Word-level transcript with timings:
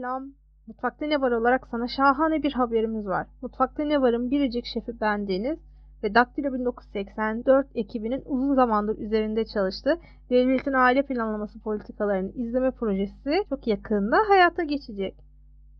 Selam. 0.00 0.32
Mutfakta 0.66 1.06
Ne 1.06 1.20
Var 1.20 1.32
olarak 1.32 1.66
sana 1.70 1.88
şahane 1.88 2.42
bir 2.42 2.52
haberimiz 2.52 3.06
var. 3.06 3.26
Mutfakta 3.42 3.82
Ne 3.82 4.02
Var'ın 4.02 4.30
biricik 4.30 4.64
şefi 4.66 5.00
bendeniz 5.00 5.58
ve 6.02 6.14
Daktilo 6.14 6.52
1984 6.52 7.66
ekibinin 7.74 8.22
uzun 8.26 8.54
zamandır 8.54 8.98
üzerinde 8.98 9.44
çalıştığı 9.44 9.98
devletin 10.30 10.72
aile 10.72 11.02
planlaması 11.02 11.60
politikalarını 11.60 12.30
izleme 12.30 12.70
projesi 12.70 13.44
çok 13.48 13.66
yakında 13.66 14.16
hayata 14.28 14.62
geçecek. 14.62 15.14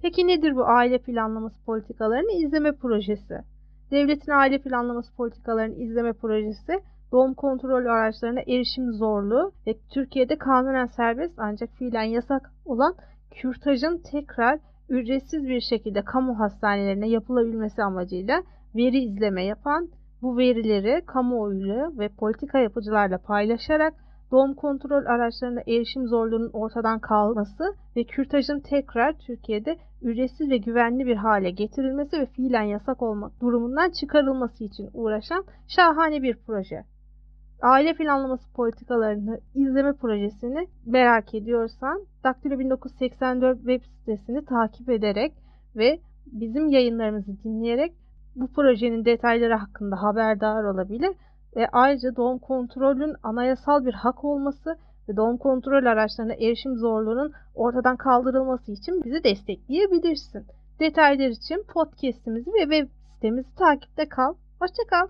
Peki 0.03 0.27
nedir 0.27 0.57
bu 0.57 0.69
aile 0.69 0.99
planlaması 0.99 1.65
politikalarını 1.65 2.33
izleme 2.33 2.73
projesi? 2.73 3.39
Devletin 3.91 4.33
aile 4.33 4.59
planlaması 4.59 5.17
politikalarını 5.17 5.75
izleme 5.75 6.13
projesi 6.13 6.81
doğum 7.13 7.35
kontrol 7.35 7.87
araçlarına 7.87 8.41
erişim 8.41 8.93
zorluğu 8.93 9.53
ve 9.67 9.75
Türkiye'de 9.91 10.39
kanunen 10.39 10.87
serbest 10.87 11.35
ancak 11.37 11.71
fiilen 11.71 12.03
yasak 12.03 12.51
olan 12.65 12.95
kürtajın 13.31 14.03
tekrar 14.11 14.59
ücretsiz 14.89 15.49
bir 15.49 15.61
şekilde 15.61 16.03
kamu 16.03 16.39
hastanelerine 16.39 17.09
yapılabilmesi 17.09 17.83
amacıyla 17.83 18.43
veri 18.77 18.99
izleme 18.99 19.45
yapan 19.45 19.89
bu 20.23 20.39
verileri 20.39 21.03
kamuoyu 21.07 21.99
ve 21.99 22.09
politika 22.09 22.59
yapıcılarla 22.59 23.19
paylaşarak 23.19 23.95
doğum 24.31 24.55
kontrol 24.55 25.07
araçlarına 25.07 25.61
erişim 25.61 26.09
zorluğunun 26.09 26.51
ortadan 26.53 26.99
kalması 26.99 27.75
ve 27.97 28.05
kürtajın 28.05 28.61
tekrar 28.61 29.19
Türkiye'de 29.19 29.77
ücretsiz 30.03 30.51
ve 30.51 30.57
güvenli 30.57 31.07
bir 31.07 31.17
hale 31.17 31.51
getirilmesi 31.51 32.21
ve 32.21 32.27
fiilen 32.27 32.63
yasak 32.63 33.03
olmak 33.03 33.41
durumundan 33.41 33.91
çıkarılması 33.91 34.65
için 34.65 34.91
uğraşan 34.95 35.45
şahane 35.69 36.23
bir 36.23 36.37
proje. 36.47 36.85
Aile 37.63 37.95
planlaması 37.95 38.53
politikalarını 38.53 39.41
izleme 39.55 39.93
projesini 39.93 40.69
merak 40.87 41.35
ediyorsan 41.35 42.07
Daktilo 42.25 42.59
1984 42.59 43.59
web 43.59 43.83
sitesini 43.83 44.45
takip 44.45 44.89
ederek 44.89 45.33
ve 45.77 46.01
bizim 46.27 46.69
yayınlarımızı 46.69 47.43
dinleyerek 47.45 47.93
bu 48.37 48.53
projenin 48.53 49.05
detayları 49.05 49.55
hakkında 49.55 50.03
haberdar 50.03 50.65
olabilir 50.65 51.15
ve 51.57 51.69
ayrıca 51.73 52.17
doğum 52.17 52.39
kontrolün 52.39 53.15
anayasal 53.23 53.87
bir 53.87 53.95
hak 53.95 54.25
olması 54.25 54.79
ve 55.09 55.17
doğum 55.17 55.37
kontrol 55.37 55.85
araçlarına 55.85 56.35
erişim 56.35 56.77
zorluğunun 56.77 57.33
ortadan 57.55 57.97
kaldırılması 57.97 58.73
için 58.73 59.05
bizi 59.05 59.25
destekleyebilirsin. 59.25 60.47
Detaylar 60.81 61.29
için 61.29 61.65
podcast'imizi 61.75 62.51
ve 62.53 62.61
web 62.61 62.89
sitemizi 63.15 63.55
takipte 63.55 64.09
kal. 64.09 64.35
Hoşçakal. 64.61 65.09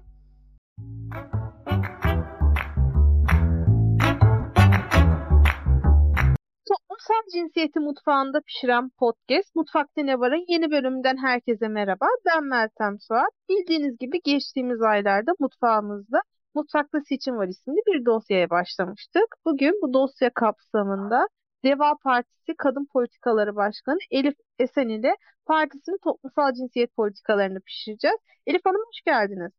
Toplumsal 7.00 7.30
cinsiyeti 7.32 7.80
mutfağında 7.80 8.40
pişiren 8.40 8.90
podcast 8.90 9.54
Mutfakta 9.54 10.02
Ne 10.02 10.20
Var'ın 10.20 10.44
yeni 10.48 10.70
bölümünden 10.70 11.16
herkese 11.16 11.68
merhaba. 11.68 12.06
Ben 12.26 12.44
Meltem 12.44 13.00
Suat. 13.00 13.30
Bildiğiniz 13.48 13.98
gibi 13.98 14.20
geçtiğimiz 14.24 14.82
aylarda 14.82 15.32
mutfağımızda 15.38 16.22
Mutfakta 16.54 17.00
Seçim 17.08 17.36
Var 17.36 17.48
isimli 17.48 17.80
bir 17.86 18.04
dosyaya 18.06 18.50
başlamıştık. 18.50 19.36
Bugün 19.44 19.80
bu 19.82 19.92
dosya 19.92 20.30
kapsamında 20.30 21.28
Deva 21.64 21.96
Partisi 22.02 22.54
Kadın 22.58 22.86
Politikaları 22.92 23.56
Başkanı 23.56 23.98
Elif 24.10 24.34
Esen 24.58 24.88
ile 24.88 25.16
partisinin 25.46 25.98
toplumsal 26.04 26.52
cinsiyet 26.52 26.96
politikalarını 26.96 27.60
pişireceğiz. 27.60 28.18
Elif 28.46 28.60
Hanım 28.64 28.80
hoş 28.86 29.00
geldiniz. 29.06 29.52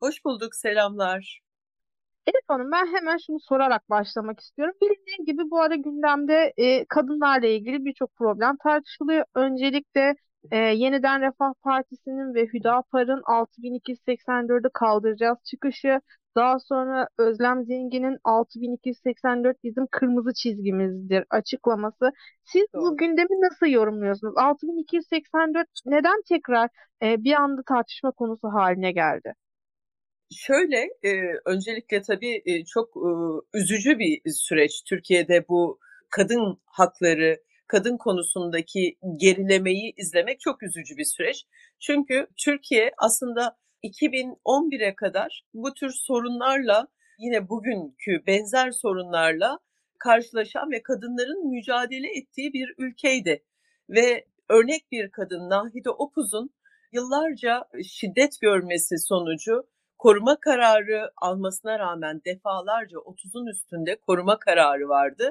Hoş 0.00 0.24
bulduk, 0.24 0.54
selamlar. 0.54 1.40
Elif 2.26 2.42
Hanım 2.48 2.70
ben 2.72 2.86
hemen 2.86 3.16
şunu 3.26 3.40
sorarak 3.40 3.90
başlamak 3.90 4.40
istiyorum. 4.40 4.74
Bilindiği 4.82 5.24
gibi 5.26 5.50
bu 5.50 5.60
ara 5.60 5.74
gündemde 5.74 6.52
e, 6.56 6.84
kadınlarla 6.84 7.46
ilgili 7.46 7.84
birçok 7.84 8.14
problem 8.16 8.56
tartışılıyor. 8.62 9.24
Öncelikle 9.34 10.14
e, 10.50 10.56
Yeniden 10.56 11.20
Refah 11.20 11.54
Partisi'nin 11.62 12.34
ve 12.34 12.46
Hüdapar'ın 12.46 13.22
6284'ü 13.24 14.70
kaldıracağız 14.74 15.38
çıkışı. 15.44 16.00
Daha 16.36 16.58
sonra 16.58 17.08
Özlem 17.18 17.64
Zengin'in 17.64 18.18
6284 18.24 19.64
bizim 19.64 19.86
kırmızı 19.90 20.32
çizgimizdir 20.34 21.24
açıklaması. 21.30 22.12
Siz 22.44 22.66
Doğru. 22.74 22.82
bu 22.82 22.96
gündemi 22.96 23.40
nasıl 23.42 23.66
yorumluyorsunuz? 23.66 24.34
6284 24.36 25.68
neden 25.86 26.22
tekrar 26.28 26.70
e, 27.02 27.24
bir 27.24 27.32
anda 27.34 27.62
tartışma 27.62 28.10
konusu 28.10 28.48
haline 28.48 28.92
geldi? 28.92 29.34
Şöyle, 30.36 30.76
e, 31.02 31.10
öncelikle 31.44 32.02
tabii 32.02 32.42
e, 32.46 32.64
çok 32.64 32.96
e, 32.96 33.10
üzücü 33.58 33.98
bir 33.98 34.30
süreç 34.30 34.82
Türkiye'de 34.86 35.48
bu 35.48 35.78
kadın 36.10 36.60
hakları, 36.64 37.42
kadın 37.66 37.96
konusundaki 37.96 38.98
gerilemeyi 39.16 39.94
izlemek 39.96 40.40
çok 40.40 40.62
üzücü 40.62 40.96
bir 40.96 41.04
süreç. 41.04 41.46
Çünkü 41.80 42.26
Türkiye 42.36 42.92
aslında 42.98 43.56
2011'e 43.84 44.94
kadar 44.94 45.44
bu 45.54 45.74
tür 45.74 45.90
sorunlarla 45.90 46.88
yine 47.18 47.48
bugünkü 47.48 48.26
benzer 48.26 48.70
sorunlarla 48.70 49.58
karşılaşan 49.98 50.70
ve 50.70 50.82
kadınların 50.82 51.50
mücadele 51.50 52.18
ettiği 52.18 52.52
bir 52.52 52.74
ülkeydi. 52.78 53.42
Ve 53.90 54.24
örnek 54.48 54.92
bir 54.92 55.10
kadın 55.10 55.50
Nahide 55.50 55.90
Opuz'un 55.90 56.50
yıllarca 56.92 57.64
şiddet 57.84 58.40
görmesi 58.40 58.98
sonucu 58.98 59.66
koruma 60.02 60.40
kararı 60.40 61.10
almasına 61.16 61.78
rağmen 61.78 62.20
defalarca 62.24 62.96
30'un 62.96 63.46
üstünde 63.46 63.96
koruma 63.96 64.38
kararı 64.38 64.88
vardı. 64.88 65.30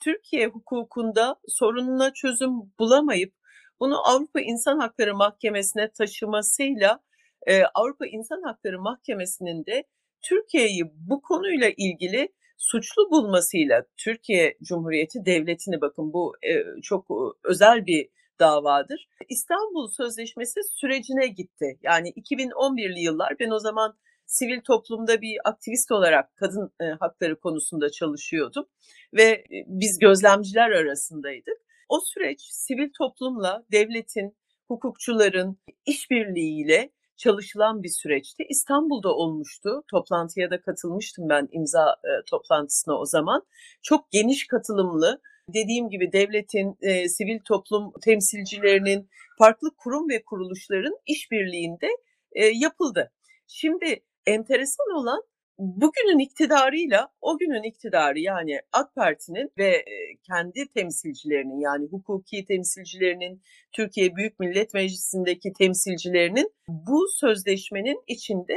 Türkiye 0.00 0.46
hukukunda 0.46 1.36
sorununa 1.48 2.12
çözüm 2.12 2.50
bulamayıp 2.78 3.34
bunu 3.80 4.08
Avrupa 4.08 4.40
İnsan 4.40 4.78
Hakları 4.78 5.14
Mahkemesi'ne 5.14 5.90
taşımasıyla 5.90 7.00
e, 7.46 7.62
Avrupa 7.74 8.06
İnsan 8.06 8.42
Hakları 8.42 8.80
Mahkemesi'nin 8.80 9.66
de 9.66 9.84
Türkiye'yi 10.22 10.82
bu 10.94 11.22
konuyla 11.22 11.70
ilgili 11.76 12.28
suçlu 12.56 13.10
bulmasıyla 13.10 13.84
Türkiye 13.96 14.56
Cumhuriyeti 14.62 15.24
Devleti'ni 15.26 15.80
bakın 15.80 16.12
bu 16.12 16.34
e, 16.42 16.80
çok 16.82 17.06
özel 17.44 17.86
bir 17.86 18.08
davadır. 18.40 19.08
İstanbul 19.28 19.88
Sözleşmesi 19.88 20.60
sürecine 20.74 21.26
gitti. 21.26 21.78
Yani 21.82 22.08
2011'li 22.10 23.00
yıllar 23.00 23.36
ben 23.40 23.50
o 23.50 23.58
zaman 23.58 23.94
sivil 24.28 24.60
toplumda 24.60 25.20
bir 25.20 25.38
aktivist 25.44 25.92
olarak 25.92 26.36
kadın 26.36 26.72
e, 26.80 26.84
hakları 26.84 27.40
konusunda 27.40 27.90
çalışıyordum 27.90 28.66
ve 29.14 29.22
e, 29.22 29.64
biz 29.66 29.98
gözlemciler 29.98 30.70
arasındaydık. 30.70 31.58
O 31.88 32.00
süreç 32.00 32.40
sivil 32.40 32.90
toplumla 32.98 33.64
devletin, 33.72 34.36
hukukçuların 34.68 35.58
işbirliğiyle 35.86 36.90
çalışılan 37.16 37.82
bir 37.82 37.88
süreçti. 37.88 38.44
İstanbul'da 38.48 39.14
olmuştu. 39.14 39.84
Toplantıya 39.90 40.50
da 40.50 40.60
katılmıştım 40.60 41.28
ben 41.28 41.48
imza 41.52 41.96
e, 42.04 42.24
toplantısına 42.30 42.98
o 42.98 43.06
zaman. 43.06 43.42
Çok 43.82 44.10
geniş 44.10 44.46
katılımlı, 44.46 45.20
dediğim 45.48 45.90
gibi 45.90 46.12
devletin, 46.12 46.76
e, 46.80 47.08
sivil 47.08 47.38
toplum 47.38 47.92
temsilcilerinin, 48.04 49.10
farklı 49.38 49.70
kurum 49.76 50.08
ve 50.08 50.22
kuruluşların 50.22 50.98
işbirliğinde 51.06 51.88
e, 52.32 52.46
yapıldı. 52.46 53.12
Şimdi 53.46 54.02
enteresan 54.28 54.90
olan 54.96 55.22
bugünün 55.58 56.18
iktidarıyla 56.18 57.08
o 57.20 57.38
günün 57.38 57.62
iktidarı 57.62 58.18
yani 58.18 58.60
AK 58.72 58.94
Parti'nin 58.94 59.52
ve 59.58 59.84
kendi 60.22 60.68
temsilcilerinin 60.68 61.60
yani 61.60 61.86
hukuki 61.86 62.44
temsilcilerinin 62.44 63.42
Türkiye 63.72 64.16
Büyük 64.16 64.40
Millet 64.40 64.74
Meclisi'ndeki 64.74 65.52
temsilcilerinin 65.52 66.52
bu 66.68 67.06
sözleşmenin 67.08 68.02
içinde 68.06 68.54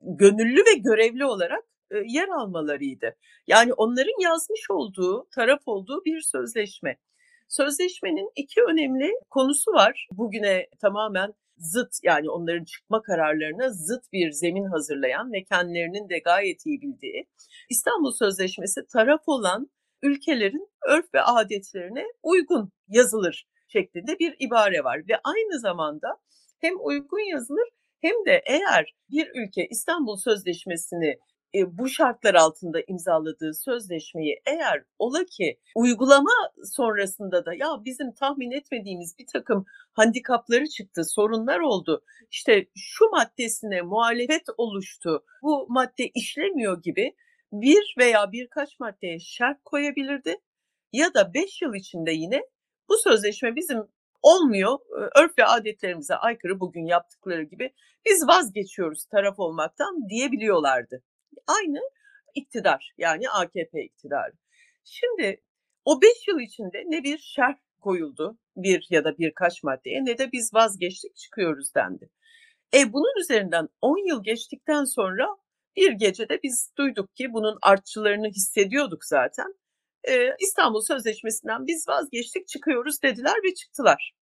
gönüllü 0.00 0.60
ve 0.60 0.74
görevli 0.78 1.24
olarak 1.24 1.64
yer 2.06 2.28
almalarıydı. 2.28 3.16
Yani 3.46 3.72
onların 3.72 4.22
yazmış 4.22 4.70
olduğu, 4.70 5.28
taraf 5.34 5.60
olduğu 5.66 6.04
bir 6.04 6.20
sözleşme. 6.20 6.96
Sözleşmenin 7.52 8.30
iki 8.36 8.62
önemli 8.62 9.12
konusu 9.30 9.72
var. 9.72 10.08
Bugüne 10.12 10.66
tamamen 10.80 11.34
zıt 11.56 11.94
yani 12.02 12.30
onların 12.30 12.64
çıkma 12.64 13.02
kararlarına 13.02 13.70
zıt 13.70 14.12
bir 14.12 14.30
zemin 14.30 14.64
hazırlayan 14.64 15.32
ve 15.32 15.44
kendilerinin 15.44 16.08
de 16.08 16.18
gayet 16.18 16.66
iyi 16.66 16.80
bildiği 16.80 17.28
İstanbul 17.70 18.12
Sözleşmesi 18.12 18.86
taraf 18.92 19.20
olan 19.26 19.70
ülkelerin 20.02 20.68
örf 20.88 21.14
ve 21.14 21.22
adetlerine 21.22 22.04
uygun 22.22 22.72
yazılır 22.88 23.46
şeklinde 23.68 24.18
bir 24.18 24.36
ibare 24.38 24.84
var 24.84 24.98
ve 25.08 25.14
aynı 25.24 25.60
zamanda 25.60 26.08
hem 26.60 26.74
uygun 26.80 27.30
yazılır 27.30 27.68
hem 28.00 28.24
de 28.26 28.42
eğer 28.46 28.94
bir 29.10 29.30
ülke 29.34 29.66
İstanbul 29.70 30.16
Sözleşmesi'ni 30.16 31.18
bu 31.54 31.88
şartlar 31.88 32.34
altında 32.34 32.80
imzaladığı 32.88 33.54
sözleşmeyi 33.54 34.40
eğer 34.46 34.84
ola 34.98 35.24
ki 35.24 35.58
uygulama 35.74 36.32
sonrasında 36.64 37.46
da 37.46 37.54
ya 37.54 37.84
bizim 37.84 38.12
tahmin 38.12 38.50
etmediğimiz 38.50 39.18
bir 39.18 39.26
takım 39.26 39.64
handikapları 39.92 40.66
çıktı, 40.66 41.04
sorunlar 41.04 41.58
oldu. 41.58 42.04
İşte 42.30 42.66
şu 42.76 43.10
maddesine 43.10 43.82
muhalefet 43.82 44.44
oluştu, 44.56 45.24
bu 45.42 45.66
madde 45.68 46.08
işlemiyor 46.14 46.82
gibi 46.82 47.14
bir 47.52 47.94
veya 47.98 48.32
birkaç 48.32 48.80
maddeye 48.80 49.18
şart 49.20 49.64
koyabilirdi 49.64 50.36
ya 50.92 51.14
da 51.14 51.34
beş 51.34 51.62
yıl 51.62 51.74
içinde 51.74 52.10
yine 52.10 52.42
bu 52.88 52.96
sözleşme 52.98 53.56
bizim 53.56 53.78
olmuyor, 54.22 54.78
örf 55.16 55.38
ve 55.38 55.44
adetlerimize 55.44 56.14
aykırı 56.14 56.60
bugün 56.60 56.86
yaptıkları 56.86 57.42
gibi 57.42 57.70
biz 58.06 58.28
vazgeçiyoruz 58.28 59.04
taraf 59.04 59.38
olmaktan 59.38 60.08
diyebiliyorlardı. 60.08 61.02
Aynı 61.46 61.80
iktidar 62.34 62.94
yani 62.98 63.30
AKP 63.30 63.84
iktidarı. 63.84 64.32
Şimdi 64.84 65.42
o 65.84 66.02
beş 66.02 66.28
yıl 66.28 66.40
içinde 66.40 66.82
ne 66.86 67.02
bir 67.02 67.18
şerh 67.18 67.56
koyuldu 67.80 68.38
bir 68.56 68.86
ya 68.90 69.04
da 69.04 69.18
birkaç 69.18 69.62
maddeye 69.62 70.04
ne 70.04 70.18
de 70.18 70.32
biz 70.32 70.54
vazgeçtik 70.54 71.16
çıkıyoruz 71.16 71.74
dendi. 71.74 72.10
E 72.74 72.92
bunun 72.92 73.20
üzerinden 73.20 73.68
10 73.80 74.08
yıl 74.08 74.24
geçtikten 74.24 74.84
sonra 74.84 75.28
bir 75.76 75.92
gecede 75.92 76.40
biz 76.42 76.72
duyduk 76.78 77.16
ki 77.16 77.32
bunun 77.32 77.58
artçılarını 77.62 78.28
hissediyorduk 78.28 79.04
zaten. 79.04 79.54
Ee, 80.08 80.36
İstanbul 80.40 80.80
Sözleşmesi'nden 80.80 81.66
biz 81.66 81.88
vazgeçtik 81.88 82.48
çıkıyoruz 82.48 83.02
dediler 83.02 83.34
ve 83.44 83.54
çıktılar. 83.54 84.12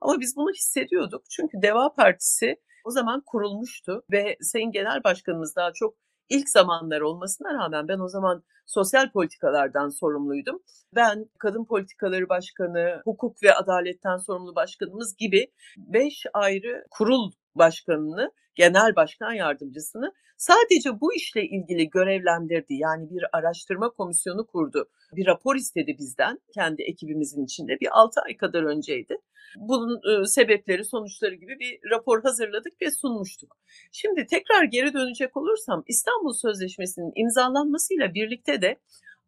Ama 0.00 0.20
biz 0.20 0.36
bunu 0.36 0.50
hissediyorduk 0.52 1.22
çünkü 1.30 1.62
Deva 1.62 1.94
Partisi 1.94 2.56
o 2.84 2.90
zaman 2.90 3.22
kurulmuştu 3.26 4.02
ve 4.12 4.36
Sayın 4.40 4.72
Genel 4.72 5.04
Başkanımız 5.04 5.56
daha 5.56 5.72
çok 5.72 5.96
ilk 6.32 6.48
zamanlar 6.48 7.00
olmasına 7.00 7.54
rağmen 7.54 7.88
ben 7.88 7.98
o 7.98 8.08
zaman 8.08 8.42
sosyal 8.66 9.10
politikalardan 9.10 9.88
sorumluydum. 9.88 10.62
Ben 10.94 11.26
kadın 11.38 11.64
politikaları 11.64 12.28
başkanı, 12.28 13.02
hukuk 13.04 13.42
ve 13.42 13.54
adaletten 13.54 14.16
sorumlu 14.16 14.54
başkanımız 14.54 15.16
gibi 15.16 15.52
beş 15.76 16.26
ayrı 16.32 16.84
kurul 16.90 17.32
başkanını, 17.54 18.32
genel 18.54 18.96
başkan 18.96 19.32
yardımcısını 19.32 20.12
sadece 20.36 21.00
bu 21.00 21.14
işle 21.14 21.44
ilgili 21.44 21.90
görevlendirdi. 21.90 22.74
Yani 22.74 23.10
bir 23.10 23.24
araştırma 23.32 23.90
komisyonu 23.90 24.46
kurdu. 24.46 24.88
Bir 25.12 25.26
rapor 25.26 25.56
istedi 25.56 25.96
bizden 25.98 26.38
kendi 26.54 26.82
ekibimizin 26.82 27.44
içinde. 27.44 27.80
Bir 27.80 27.88
6 28.00 28.20
ay 28.20 28.36
kadar 28.36 28.62
önceydi. 28.62 29.18
Bunun 29.56 30.24
sebepleri, 30.24 30.84
sonuçları 30.84 31.34
gibi 31.34 31.58
bir 31.60 31.90
rapor 31.90 32.22
hazırladık 32.22 32.82
ve 32.82 32.90
sunmuştuk. 32.90 33.56
Şimdi 33.92 34.26
tekrar 34.26 34.64
geri 34.64 34.94
dönecek 34.94 35.36
olursam 35.36 35.84
İstanbul 35.86 36.32
Sözleşmesi'nin 36.32 37.12
imzalanmasıyla 37.14 38.14
birlikte 38.14 38.62
de 38.62 38.80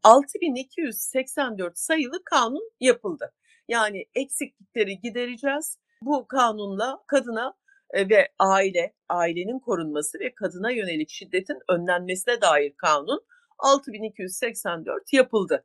6284 0.03 1.79
sayılı 1.79 2.25
kanun 2.25 2.71
yapıldı. 2.81 3.33
Yani 3.69 4.05
eksiklikleri 4.15 5.01
gidereceğiz. 5.01 5.79
Bu 6.03 6.27
kanunla 6.27 7.03
kadına 7.07 7.55
ve 7.95 8.29
aile, 8.39 8.93
ailenin 9.09 9.59
korunması 9.59 10.19
ve 10.21 10.35
kadına 10.35 10.71
yönelik 10.71 11.11
şiddetin 11.11 11.59
önlenmesine 11.69 12.41
dair 12.41 12.73
kanun 12.77 13.25
6284 13.59 15.13
yapıldı. 15.13 15.65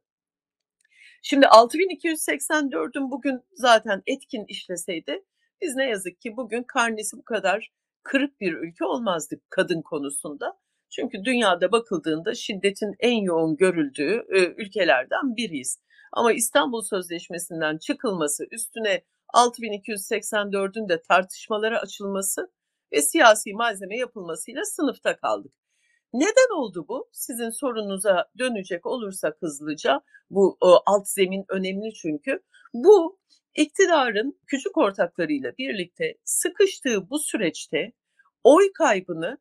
Şimdi 1.22 1.46
6284'ün 1.46 3.12
bugün 3.12 3.42
zaten 3.54 4.04
etkin 4.08 4.46
işleseydi 4.48 5.24
biz 5.62 5.76
ne 5.76 5.90
yazık 5.90 6.22
ki 6.22 6.38
bugün 6.38 6.64
karnesi 6.64 7.18
bu 7.18 7.24
kadar 7.24 7.72
kırık 8.04 8.42
bir 8.42 8.54
ülke 8.54 8.86
olmazdık 8.86 9.50
kadın 9.50 9.82
konusunda. 9.82 10.60
Çünkü 10.90 11.26
dünyada 11.26 11.72
bakıldığında 11.72 12.36
şiddetin 12.36 12.96
en 13.00 13.22
yoğun 13.22 13.58
görüldüğü 13.58 14.26
ülkelerden 14.58 15.36
biriyiz. 15.36 15.80
Ama 16.12 16.34
İstanbul 16.34 16.82
Sözleşmesi'nden 16.82 17.78
çıkılması, 17.78 18.46
üstüne 18.52 19.02
6284'ün 19.34 20.90
de 20.90 21.02
tartışmalara 21.02 21.80
açılması 21.80 22.52
ve 22.92 23.02
siyasi 23.02 23.54
malzeme 23.54 23.98
yapılmasıyla 23.98 24.66
sınıfta 24.66 25.18
kaldık. 25.18 25.54
Neden 26.14 26.58
oldu 26.58 26.86
bu? 26.88 27.10
Sizin 27.12 27.50
sorunuza 27.50 28.30
dönecek 28.40 28.86
olursak 28.86 29.38
hızlıca 29.42 30.02
bu 30.30 30.58
o, 30.62 30.82
alt 30.86 31.08
zemin 31.10 31.46
önemli 31.50 31.94
çünkü. 31.94 32.44
Bu 32.74 33.20
iktidarın 33.56 34.40
küçük 34.48 34.78
ortaklarıyla 34.78 35.52
birlikte 35.58 36.18
sıkıştığı 36.26 37.10
bu 37.10 37.20
süreçte 37.20 37.92
oy 38.44 38.74
kaybını 38.74 39.38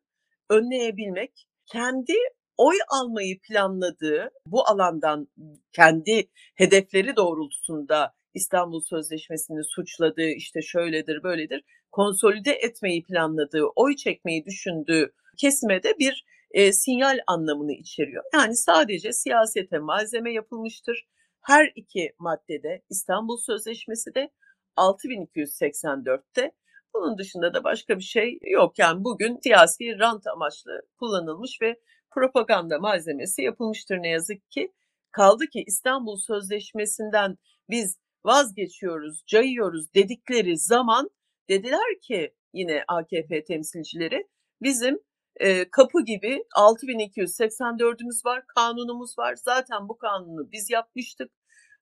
önleyebilmek, 0.49 1.47
kendi 1.65 2.13
oy 2.57 2.75
almayı 2.89 3.39
planladığı 3.41 4.31
bu 4.45 4.67
alandan 4.67 5.27
kendi 5.71 6.29
hedefleri 6.55 7.15
doğrultusunda 7.15 8.13
İstanbul 8.33 8.81
Sözleşmesi'ni 8.81 9.63
suçladığı 9.63 10.29
işte 10.29 10.61
şöyledir 10.61 11.23
böyledir 11.23 11.63
konsolide 11.91 12.51
etmeyi 12.51 13.03
planladığı, 13.03 13.63
oy 13.75 13.95
çekmeyi 13.95 14.45
düşündüğü 14.45 15.13
kesime 15.37 15.83
de 15.83 15.99
bir 15.99 16.25
e, 16.51 16.73
sinyal 16.73 17.19
anlamını 17.27 17.71
içeriyor. 17.73 18.23
Yani 18.33 18.55
sadece 18.55 19.13
siyasete 19.13 19.79
malzeme 19.79 20.33
yapılmıştır. 20.33 21.07
Her 21.41 21.71
iki 21.75 22.13
maddede 22.19 22.81
İstanbul 22.89 23.37
Sözleşmesi 23.37 24.15
de 24.15 24.29
6284'te 24.77 26.51
bunun 26.93 27.17
dışında 27.17 27.53
da 27.53 27.63
başka 27.63 27.97
bir 27.97 28.03
şey 28.03 28.39
yok. 28.41 28.79
Yani 28.79 29.03
bugün 29.03 29.39
siyasi 29.43 29.99
rant 29.99 30.27
amaçlı 30.27 30.81
kullanılmış 30.99 31.61
ve 31.61 31.79
propaganda 32.11 32.79
malzemesi 32.79 33.41
yapılmıştır 33.41 33.97
ne 33.97 34.09
yazık 34.09 34.51
ki. 34.51 34.73
Kaldı 35.11 35.47
ki 35.47 35.63
İstanbul 35.67 36.17
Sözleşmesi'nden 36.17 37.37
biz 37.69 37.97
vazgeçiyoruz, 38.25 39.23
cayıyoruz 39.27 39.93
dedikleri 39.93 40.57
zaman 40.57 41.09
dediler 41.49 41.99
ki 42.01 42.33
yine 42.53 42.83
AKP 42.87 43.43
temsilcileri 43.43 44.27
bizim 44.61 44.99
e, 45.35 45.69
kapı 45.69 46.05
gibi 46.05 46.43
6284'ümüz 46.55 48.25
var, 48.25 48.43
kanunumuz 48.47 49.17
var. 49.17 49.35
Zaten 49.35 49.89
bu 49.89 49.97
kanunu 49.97 50.51
biz 50.51 50.69
yapmıştık. 50.69 51.31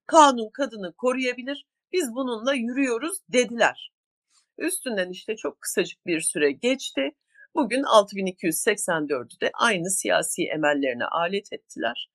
Kanun 0.06 0.50
kadını 0.50 0.94
koruyabilir. 0.94 1.66
Biz 1.92 2.14
bununla 2.16 2.54
yürüyoruz 2.54 3.18
dediler. 3.30 3.92
Üstünden 4.58 5.10
işte 5.10 5.36
çok 5.36 5.62
kısacık 5.62 6.06
bir 6.06 6.22
süre 6.22 6.52
geçti. 6.52 7.12
Bugün 7.56 7.84
6284'ü 7.84 9.42
de 9.42 9.52
aynı 9.54 9.90
siyasi 9.90 10.46
emellerine 10.46 11.06
alet 11.06 11.54
ettiler. 11.54 12.10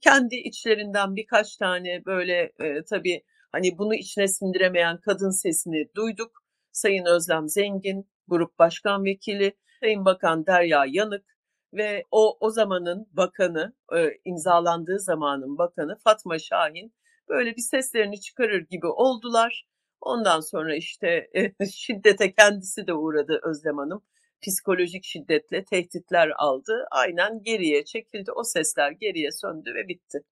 Kendi 0.00 0.36
içlerinden 0.36 1.16
birkaç 1.16 1.56
tane 1.56 2.04
böyle 2.04 2.52
e, 2.60 2.84
tabii 2.84 3.22
hani 3.52 3.78
bunu 3.78 3.94
içine 3.94 4.28
sindiremeyen 4.28 5.00
kadın 5.00 5.30
sesini 5.30 5.88
duyduk. 5.96 6.42
Sayın 6.72 7.04
Özlem 7.04 7.48
Zengin, 7.48 8.10
Grup 8.28 8.58
Başkan 8.58 9.04
Vekili, 9.04 9.52
Sayın 9.80 10.04
Bakan 10.04 10.46
Derya 10.46 10.84
Yanık 10.88 11.24
ve 11.72 12.04
o 12.10 12.36
o 12.40 12.50
zamanın 12.50 13.08
bakanı, 13.12 13.74
e, 13.96 14.10
imzalandığı 14.24 14.98
zamanın 14.98 15.58
bakanı 15.58 15.96
Fatma 16.04 16.38
Şahin 16.38 16.94
böyle 17.28 17.56
bir 17.56 17.62
seslerini 17.62 18.20
çıkarır 18.20 18.66
gibi 18.70 18.86
oldular. 18.86 19.66
Ondan 20.00 20.40
sonra 20.40 20.76
işte 20.76 21.30
e, 21.36 21.66
şiddete 21.72 22.32
kendisi 22.32 22.86
de 22.86 22.94
uğradı 22.94 23.40
Özlem 23.42 23.78
Hanım. 23.78 24.02
Psikolojik 24.42 25.04
şiddetle 25.04 25.64
tehditler 25.64 26.32
aldı. 26.36 26.86
Aynen 26.90 27.42
geriye 27.42 27.84
çekildi. 27.84 28.32
O 28.32 28.44
sesler 28.44 28.90
geriye 28.90 29.32
söndü 29.32 29.74
ve 29.74 29.88
bitti. 29.88 30.22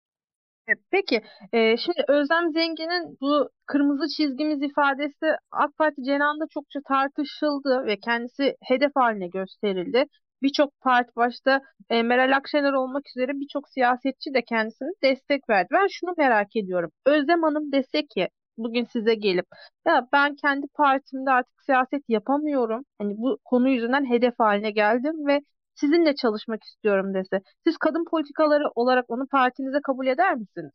Peki, 0.91 1.23
e, 1.53 1.77
şimdi 1.77 2.05
Özlem 2.09 2.53
Zengin'in 2.53 3.19
bu 3.21 3.51
kırmızı 3.67 4.09
çizgimiz 4.17 4.63
ifadesi 4.63 5.27
AK 5.51 5.77
Parti 5.77 6.05
cenahında 6.05 6.45
çokça 6.51 6.81
tartışıldı 6.89 7.87
ve 7.87 7.97
kendisi 8.01 8.57
hedef 8.63 8.93
haline 8.97 9.29
gösterildi. 9.29 10.05
Birçok 10.43 10.81
parti 10.81 11.17
başta 11.17 11.61
e, 11.91 12.03
Meral 12.03 12.37
Akşener 12.37 12.73
olmak 12.73 13.03
üzere 13.17 13.33
birçok 13.35 13.69
siyasetçi 13.69 14.35
de 14.35 14.43
kendisine 14.43 14.89
destek 15.03 15.49
verdi. 15.51 15.69
Ben 15.73 15.87
şunu 15.91 16.15
merak 16.19 16.57
ediyorum. 16.57 16.91
Özlem 17.07 17.43
Hanım 17.43 17.73
dese 17.73 18.07
ki 18.07 18.29
bugün 18.59 18.85
size 18.85 19.15
gelip 19.15 19.47
ya 19.87 20.09
ben 20.13 20.35
kendi 20.37 20.67
partimde 20.75 21.31
artık 21.31 21.63
siyaset 21.63 22.03
yapamıyorum. 22.09 22.85
Hani 22.99 23.15
bu 23.17 23.39
konu 23.45 23.69
yüzünden 23.69 24.11
hedef 24.11 24.35
haline 24.39 24.71
geldim 24.71 25.27
ve 25.27 25.41
sizinle 25.81 26.15
çalışmak 26.15 26.65
istiyorum 26.65 27.15
dese. 27.15 27.41
Siz 27.67 27.77
kadın 27.77 28.05
politikaları 28.11 28.65
olarak 28.75 29.05
onu 29.09 29.27
partinize 29.27 29.79
kabul 29.83 30.07
eder 30.07 30.35
misiniz? 30.35 30.73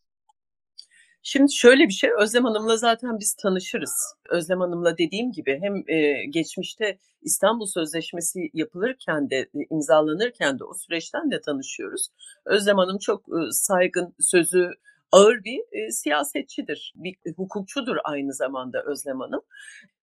Şimdi 1.25 1.53
şöyle 1.53 1.87
bir 1.87 1.93
şey, 1.93 2.09
Özlem 2.19 2.45
Hanım'la 2.45 2.77
zaten 2.77 3.19
biz 3.19 3.33
tanışırız. 3.33 4.15
Özlem 4.29 4.59
Hanım'la 4.59 4.97
dediğim 4.97 5.31
gibi 5.31 5.59
hem 5.61 5.83
e, 5.87 6.25
geçmişte 6.25 6.97
İstanbul 7.21 7.65
Sözleşmesi 7.65 8.49
yapılırken 8.53 9.29
de, 9.29 9.37
e, 9.37 9.47
imzalanırken 9.69 10.59
de 10.59 10.63
o 10.63 10.73
süreçten 10.73 11.31
de 11.31 11.41
tanışıyoruz. 11.41 12.07
Özlem 12.45 12.77
Hanım 12.77 12.97
çok 12.97 13.21
e, 13.29 13.51
saygın, 13.51 14.15
sözü 14.19 14.71
ağır 15.11 15.43
bir 15.43 15.59
e, 15.71 15.91
siyasetçidir, 15.91 16.93
bir 16.95 17.15
hukukçudur 17.37 17.97
aynı 18.03 18.33
zamanda 18.33 18.83
Özlem 18.83 19.19
Hanım. 19.19 19.41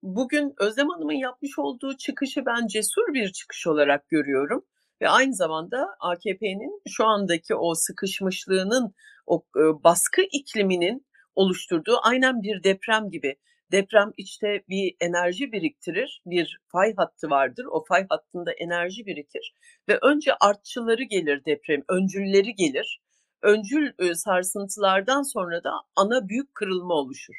Bugün 0.03 0.53
Özlem 0.60 0.89
Hanım'ın 0.89 1.13
yapmış 1.13 1.60
olduğu 1.60 1.98
çıkışı 1.98 2.46
ben 2.46 2.68
cesur 2.68 3.13
bir 3.13 3.32
çıkış 3.32 3.68
olarak 3.68 4.10
görüyorum 4.10 4.65
ve 5.01 5.10
aynı 5.10 5.34
zamanda 5.34 5.96
AKP'nin 6.00 6.82
şu 6.88 7.06
andaki 7.06 7.56
o 7.56 7.75
sıkışmışlığının, 7.75 8.94
o 9.27 9.44
baskı 9.56 10.22
ikliminin 10.22 11.06
oluşturduğu 11.36 11.98
aynen 12.03 12.44
bir 12.44 12.63
deprem 12.63 13.10
gibi. 13.10 13.36
Deprem 13.72 14.13
içte 14.18 14.63
bir 14.70 14.96
enerji 15.00 15.51
biriktirir, 15.51 16.22
bir 16.25 16.60
fay 16.68 16.96
hattı 16.96 17.29
vardır. 17.29 17.65
O 17.72 17.84
fay 17.86 18.08
hattında 18.10 18.51
enerji 18.51 19.06
birikir 19.06 19.53
ve 19.89 20.00
önce 20.01 20.34
artçıları 20.39 21.03
gelir 21.03 21.46
deprem, 21.46 21.82
öncülleri 21.89 22.56
gelir. 22.56 23.01
Öncül 23.41 24.13
sarsıntılardan 24.15 25.22
sonra 25.22 25.63
da 25.63 25.72
ana 25.96 26.29
büyük 26.29 26.56
kırılma 26.56 26.94
oluşur. 26.94 27.36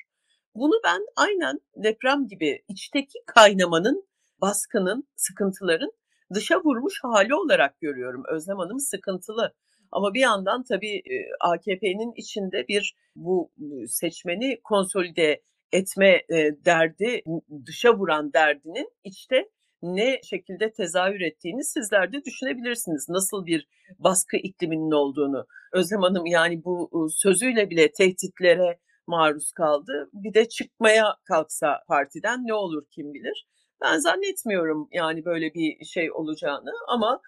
Bunu 0.55 0.81
ben 0.85 1.07
aynen 1.17 1.61
deprem 1.77 2.29
gibi 2.29 2.63
içteki 2.69 3.19
kaynamanın, 3.27 4.09
baskının, 4.41 5.09
sıkıntıların 5.17 5.93
dışa 6.35 6.61
vurmuş 6.65 7.01
hali 7.03 7.35
olarak 7.35 7.81
görüyorum. 7.81 8.23
Özlem 8.29 8.59
Hanım 8.59 8.81
sıkıntılı. 8.81 9.55
Ama 9.93 10.15
bir 10.15 10.21
yandan 10.21 10.63
tabii 10.63 11.03
AKP'nin 11.41 12.13
içinde 12.17 12.69
bir 12.69 12.97
bu 13.17 13.51
seçmeni 13.89 14.61
konsolide 14.65 15.43
etme 15.73 16.23
derdi, 16.65 17.23
dışa 17.67 17.99
vuran 17.99 18.33
derdinin 18.33 18.93
içte 19.05 19.49
ne 19.83 20.21
şekilde 20.23 20.73
tezahür 20.73 21.21
ettiğini 21.21 21.65
sizler 21.65 22.13
de 22.13 22.25
düşünebilirsiniz. 22.25 23.09
Nasıl 23.09 23.47
bir 23.47 23.69
baskı 23.99 24.37
ikliminin 24.37 24.91
olduğunu. 24.91 25.47
Özlem 25.73 26.03
Hanım 26.03 26.27
yani 26.27 26.65
bu 26.65 27.09
sözüyle 27.15 27.71
bile 27.71 27.93
tehditlere 27.93 28.79
maruz 29.07 29.53
kaldı. 29.53 30.11
Bir 30.13 30.35
de 30.35 30.49
çıkmaya 30.49 31.17
kalksa 31.25 31.81
partiden 31.89 32.47
ne 32.47 32.55
olur 32.55 32.83
kim 32.91 33.15
bilir. 33.15 33.47
Ben 33.83 33.99
zannetmiyorum 33.99 34.89
yani 34.93 35.25
böyle 35.25 35.55
bir 35.55 35.85
şey 35.85 36.13
olacağını 36.13 36.73
ama 36.89 37.21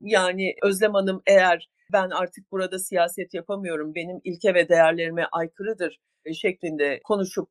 yani 0.00 0.54
Özlem 0.62 0.94
Hanım 0.94 1.22
eğer 1.26 1.70
ben 1.92 2.10
artık 2.10 2.52
burada 2.52 2.78
siyaset 2.78 3.34
yapamıyorum, 3.34 3.94
benim 3.94 4.20
ilke 4.24 4.54
ve 4.54 4.68
değerlerime 4.68 5.26
aykırıdır 5.32 6.00
e, 6.24 6.34
şeklinde 6.34 7.00
konuşup 7.04 7.48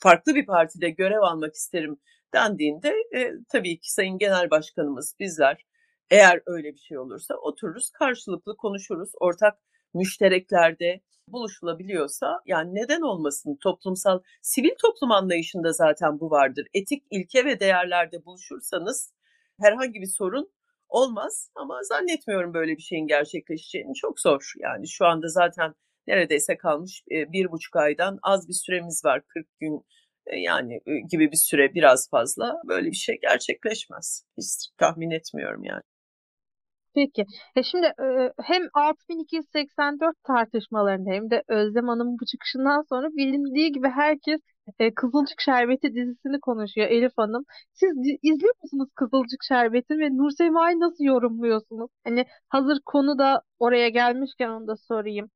farklı 0.00 0.34
bir 0.34 0.46
partide 0.46 0.90
görev 0.90 1.20
almak 1.20 1.54
isterim 1.54 1.98
dendiğinde 2.34 2.94
e, 3.14 3.32
tabii 3.48 3.80
ki 3.80 3.92
Sayın 3.92 4.18
Genel 4.18 4.50
Başkanımız 4.50 5.16
bizler 5.20 5.64
eğer 6.10 6.42
öyle 6.46 6.72
bir 6.74 6.78
şey 6.78 6.98
olursa 6.98 7.34
otururuz 7.34 7.90
karşılıklı 7.90 8.56
konuşuruz. 8.56 9.10
Ortak 9.20 9.58
müştereklerde 9.96 11.00
buluşulabiliyorsa 11.28 12.40
yani 12.46 12.74
neden 12.74 13.00
olmasın 13.00 13.58
toplumsal 13.62 14.20
sivil 14.42 14.74
toplum 14.82 15.12
anlayışında 15.12 15.72
zaten 15.72 16.20
bu 16.20 16.30
vardır. 16.30 16.66
Etik 16.74 17.02
ilke 17.10 17.44
ve 17.44 17.60
değerlerde 17.60 18.24
buluşursanız 18.24 19.12
herhangi 19.60 20.00
bir 20.00 20.06
sorun 20.06 20.50
olmaz 20.88 21.50
ama 21.54 21.82
zannetmiyorum 21.82 22.54
böyle 22.54 22.76
bir 22.76 22.82
şeyin 22.82 23.06
gerçekleşeceğini 23.06 23.94
çok 23.94 24.20
zor. 24.20 24.52
Yani 24.58 24.88
şu 24.88 25.06
anda 25.06 25.28
zaten 25.28 25.74
neredeyse 26.06 26.56
kalmış 26.56 27.02
bir 27.10 27.50
buçuk 27.50 27.76
aydan 27.76 28.18
az 28.22 28.48
bir 28.48 28.52
süremiz 28.52 29.04
var 29.04 29.22
40 29.28 29.46
gün 29.60 29.86
yani 30.36 30.80
gibi 31.10 31.32
bir 31.32 31.36
süre 31.36 31.74
biraz 31.74 32.10
fazla 32.10 32.54
böyle 32.68 32.90
bir 32.90 32.96
şey 32.96 33.18
gerçekleşmez. 33.22 34.24
Hiç 34.38 34.68
tahmin 34.78 35.10
etmiyorum 35.10 35.64
yani. 35.64 35.82
Peki. 36.96 37.24
E 37.56 37.62
şimdi 37.62 37.86
e, 37.86 38.32
hem 38.42 38.62
6284 38.74 40.16
tartışmalarında 40.24 41.10
hem 41.10 41.30
de 41.30 41.42
Özlem 41.48 41.88
Hanım'ın 41.88 42.18
bu 42.20 42.26
çıkışından 42.26 42.84
sonra 42.88 43.08
bilindiği 43.16 43.72
gibi 43.72 43.88
herkes 43.88 44.40
e, 44.78 44.94
Kızılcık 44.94 45.40
Şerbeti 45.40 45.94
dizisini 45.94 46.40
konuşuyor 46.40 46.88
Elif 46.88 47.12
Hanım. 47.16 47.44
Siz 47.72 47.90
izliyor 48.22 48.54
musunuz 48.62 48.88
Kızılcık 48.94 49.44
Şerbeti 49.48 49.98
ve 49.98 50.16
Nursema'yı 50.16 50.80
nasıl 50.80 51.04
yorumluyorsunuz? 51.04 51.90
Hani 52.04 52.24
hazır 52.48 52.78
konu 52.84 53.18
da 53.18 53.42
oraya 53.58 53.88
gelmişken 53.88 54.48
onu 54.48 54.66
da 54.66 54.76
sorayım. 54.76 55.30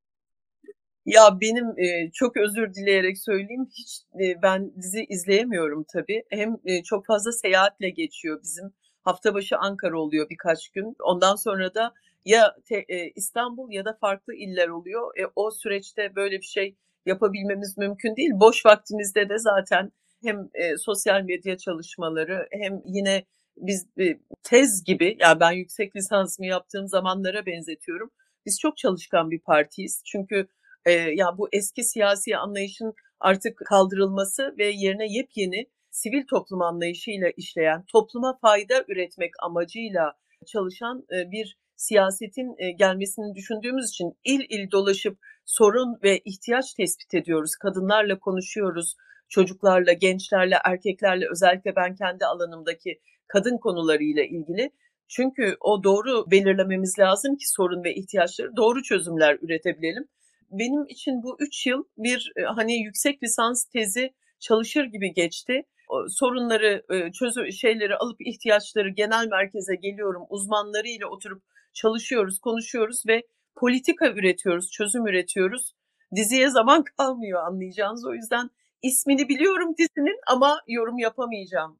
Ya 1.06 1.40
benim 1.40 1.66
e, 1.66 2.10
çok 2.12 2.36
özür 2.36 2.74
dileyerek 2.74 3.18
söyleyeyim 3.18 3.66
hiç 3.78 4.02
ben 4.42 4.72
dizi 4.82 5.06
izleyemiyorum 5.08 5.84
tabii. 5.92 6.22
Hem 6.30 6.56
çok 6.84 7.06
fazla 7.06 7.32
seyahatle 7.32 7.90
geçiyor 7.90 8.40
bizim 8.42 8.72
hafta 9.10 9.34
başı 9.34 9.56
Ankara 9.56 10.00
oluyor 10.00 10.30
birkaç 10.30 10.68
gün. 10.68 10.96
Ondan 11.00 11.36
sonra 11.36 11.74
da 11.74 11.94
ya 12.24 12.56
te, 12.64 12.84
e, 12.88 13.10
İstanbul 13.10 13.72
ya 13.72 13.84
da 13.84 13.98
farklı 14.00 14.34
iller 14.34 14.68
oluyor. 14.68 15.18
E, 15.18 15.22
o 15.36 15.50
süreçte 15.50 16.14
böyle 16.16 16.38
bir 16.38 16.46
şey 16.46 16.76
yapabilmemiz 17.06 17.78
mümkün 17.78 18.16
değil. 18.16 18.30
Boş 18.34 18.66
vaktimizde 18.66 19.28
de 19.28 19.38
zaten 19.38 19.92
hem 20.22 20.48
e, 20.54 20.76
sosyal 20.76 21.22
medya 21.22 21.58
çalışmaları 21.58 22.48
hem 22.50 22.82
yine 22.84 23.24
biz 23.56 23.86
e, 24.00 24.18
tez 24.42 24.84
gibi 24.84 25.04
ya 25.04 25.28
yani 25.28 25.40
ben 25.40 25.52
yüksek 25.52 25.96
lisansımı 25.96 26.46
yaptığım 26.46 26.88
zamanlara 26.88 27.46
benzetiyorum. 27.46 28.10
Biz 28.46 28.60
çok 28.60 28.76
çalışkan 28.76 29.30
bir 29.30 29.40
partiyiz. 29.40 30.02
Çünkü 30.04 30.48
e, 30.84 30.92
ya 30.92 31.38
bu 31.38 31.48
eski 31.52 31.84
siyasi 31.84 32.36
anlayışın 32.36 32.94
artık 33.20 33.58
kaldırılması 33.66 34.54
ve 34.58 34.66
yerine 34.66 35.06
yepyeni 35.08 35.66
sivil 35.90 36.26
toplum 36.26 36.62
anlayışıyla 36.62 37.30
işleyen, 37.36 37.84
topluma 37.92 38.38
fayda 38.38 38.84
üretmek 38.88 39.30
amacıyla 39.42 40.12
çalışan 40.46 41.06
e, 41.12 41.30
bir 41.30 41.58
siyasetin 41.76 42.54
e, 42.58 42.70
gelmesini 42.70 43.34
düşündüğümüz 43.34 43.88
için 43.88 44.18
il 44.24 44.40
il 44.48 44.70
dolaşıp 44.70 45.18
sorun 45.44 45.98
ve 46.02 46.18
ihtiyaç 46.24 46.74
tespit 46.74 47.14
ediyoruz. 47.14 47.56
Kadınlarla 47.56 48.18
konuşuyoruz, 48.18 48.96
çocuklarla, 49.28 49.92
gençlerle, 49.92 50.56
erkeklerle 50.64 51.26
özellikle 51.30 51.76
ben 51.76 51.94
kendi 51.94 52.24
alanımdaki 52.26 53.00
kadın 53.26 53.58
konularıyla 53.58 54.24
ilgili. 54.24 54.70
Çünkü 55.08 55.56
o 55.60 55.84
doğru 55.84 56.30
belirlememiz 56.30 56.98
lazım 56.98 57.36
ki 57.36 57.50
sorun 57.50 57.84
ve 57.84 57.94
ihtiyaçları 57.94 58.56
doğru 58.56 58.82
çözümler 58.82 59.38
üretebilelim. 59.42 60.08
Benim 60.50 60.86
için 60.88 61.22
bu 61.22 61.36
üç 61.40 61.66
yıl 61.66 61.84
bir 61.98 62.32
e, 62.36 62.42
hani 62.42 62.82
yüksek 62.82 63.22
lisans 63.22 63.64
tezi 63.64 64.14
çalışır 64.40 64.84
gibi 64.84 65.14
geçti 65.14 65.64
sorunları 66.08 66.82
çözü 67.12 67.52
şeyleri 67.52 67.96
alıp 67.96 68.20
ihtiyaçları 68.20 68.88
genel 68.88 69.28
merkeze 69.28 69.74
geliyorum 69.74 70.22
uzmanlarıyla 70.28 71.06
oturup 71.06 71.42
çalışıyoruz 71.72 72.38
konuşuyoruz 72.38 73.06
ve 73.08 73.22
politika 73.54 74.08
üretiyoruz 74.08 74.70
çözüm 74.70 75.06
üretiyoruz 75.06 75.74
diziye 76.16 76.50
zaman 76.50 76.84
kalmıyor 76.96 77.42
anlayacağınız 77.42 78.06
o 78.06 78.14
yüzden 78.14 78.50
ismini 78.82 79.28
biliyorum 79.28 79.74
dizinin 79.78 80.20
ama 80.26 80.60
yorum 80.68 80.98
yapamayacağım 80.98 81.78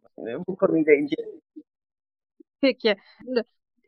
bu 0.49 0.57
konuyla 0.57 0.95
ilgili. 0.95 1.40
Peki. 2.61 2.97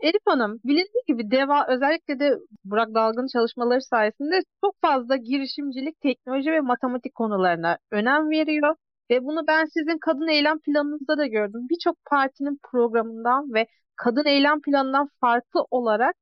Elif 0.03 0.21
Hanım, 0.27 0.61
bilindiği 0.65 1.03
gibi 1.07 1.31
DEVA 1.31 1.67
özellikle 1.69 2.21
de 2.21 2.39
Burak 2.65 2.95
Dalgın 2.95 3.27
çalışmaları 3.27 3.83
sayesinde 3.83 4.41
çok 4.65 4.81
fazla 4.81 5.17
girişimcilik, 5.17 6.01
teknoloji 6.01 6.53
ve 6.53 6.61
matematik 6.61 7.15
konularına 7.15 7.79
önem 7.91 8.31
veriyor. 8.31 8.77
Ve 9.11 9.25
bunu 9.25 9.47
ben 9.47 9.65
sizin 9.65 9.99
kadın 9.99 10.29
eylem 10.29 10.59
planınızda 10.61 11.19
da 11.19 11.27
gördüm. 11.27 11.61
Birçok 11.71 12.05
partinin 12.05 12.59
programından 12.73 13.55
ve 13.55 13.67
kadın 13.97 14.25
eylem 14.27 14.61
planından 14.63 15.09
farklı 15.21 15.67
olarak 15.71 16.17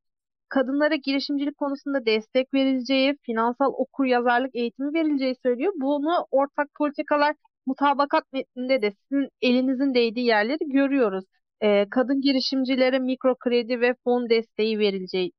kadınlara 0.49 0.95
girişimcilik 0.95 1.59
konusunda 1.59 2.07
destek 2.07 2.55
verileceği, 2.55 3.17
finansal 3.23 3.73
okur 3.73 4.05
yazarlık 4.05 4.57
eğitimi 4.57 4.95
verileceği 4.95 5.37
söylüyor. 5.43 5.73
Bunu 5.77 6.27
ortak 6.31 6.69
politikalar 6.75 7.37
mutabakat 7.67 8.33
metninde 8.33 8.83
de 8.83 8.93
sizin 8.93 9.29
elinizin 9.43 9.95
değdiği 9.95 10.27
yerleri 10.27 10.69
görüyoruz. 10.69 11.25
Ee, 11.63 11.87
kadın 11.91 12.21
girişimcilere 12.21 12.99
mikro 12.99 13.35
kredi 13.37 13.81
ve 13.81 13.95
fon 14.05 14.31
desteği 14.31 14.79
verileceği 14.79 15.33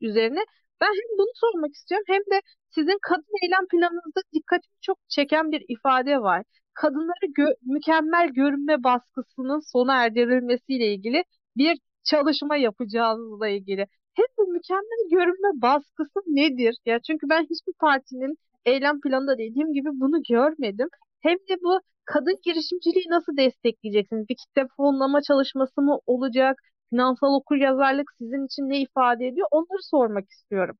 üzerine. 0.00 0.40
Ben 0.80 0.86
hem 0.86 1.18
bunu 1.18 1.30
sormak 1.34 1.74
istiyorum 1.74 2.04
hem 2.08 2.20
de 2.20 2.40
sizin 2.70 2.98
kadın 3.02 3.24
eylem 3.44 3.66
planınızda 3.68 4.20
dikkatimi 4.34 4.74
çok 4.80 4.98
çeken 5.08 5.52
bir 5.52 5.64
ifade 5.68 6.22
var 6.22 6.42
kadınları 6.74 7.26
gö- 7.38 7.56
mükemmel 7.62 8.28
görünme 8.28 8.84
baskısının 8.84 9.60
sona 9.72 10.04
erdirilmesiyle 10.04 10.94
ilgili 10.94 11.24
bir 11.56 11.78
çalışma 12.04 12.56
yapacağınızla 12.56 13.48
ilgili. 13.48 13.86
Hem 14.14 14.26
bu 14.38 14.46
mükemmel 14.52 15.10
görünme 15.10 15.62
baskısı 15.62 16.20
nedir? 16.26 16.76
Ya 16.86 17.00
çünkü 17.00 17.28
ben 17.30 17.42
hiçbir 17.42 17.72
partinin 17.80 18.38
eylem 18.64 19.00
planında 19.00 19.38
dediğim 19.38 19.72
gibi 19.72 19.88
bunu 19.92 20.22
görmedim. 20.28 20.88
Hem 21.24 21.38
de 21.38 21.62
bu 21.62 21.80
kadın 22.04 22.38
girişimciliği 22.44 23.04
nasıl 23.08 23.36
destekleyeceksiniz? 23.36 24.28
Bir 24.28 24.36
kitle 24.36 24.66
fonlama 24.76 25.22
çalışması 25.22 25.80
mı 25.80 25.98
olacak? 26.06 26.62
Finansal 26.90 27.34
okur 27.34 27.56
yazarlık 27.56 28.10
sizin 28.18 28.46
için 28.46 28.62
ne 28.62 28.80
ifade 28.80 29.26
ediyor? 29.26 29.48
Onları 29.50 29.82
sormak 29.82 30.30
istiyorum. 30.30 30.78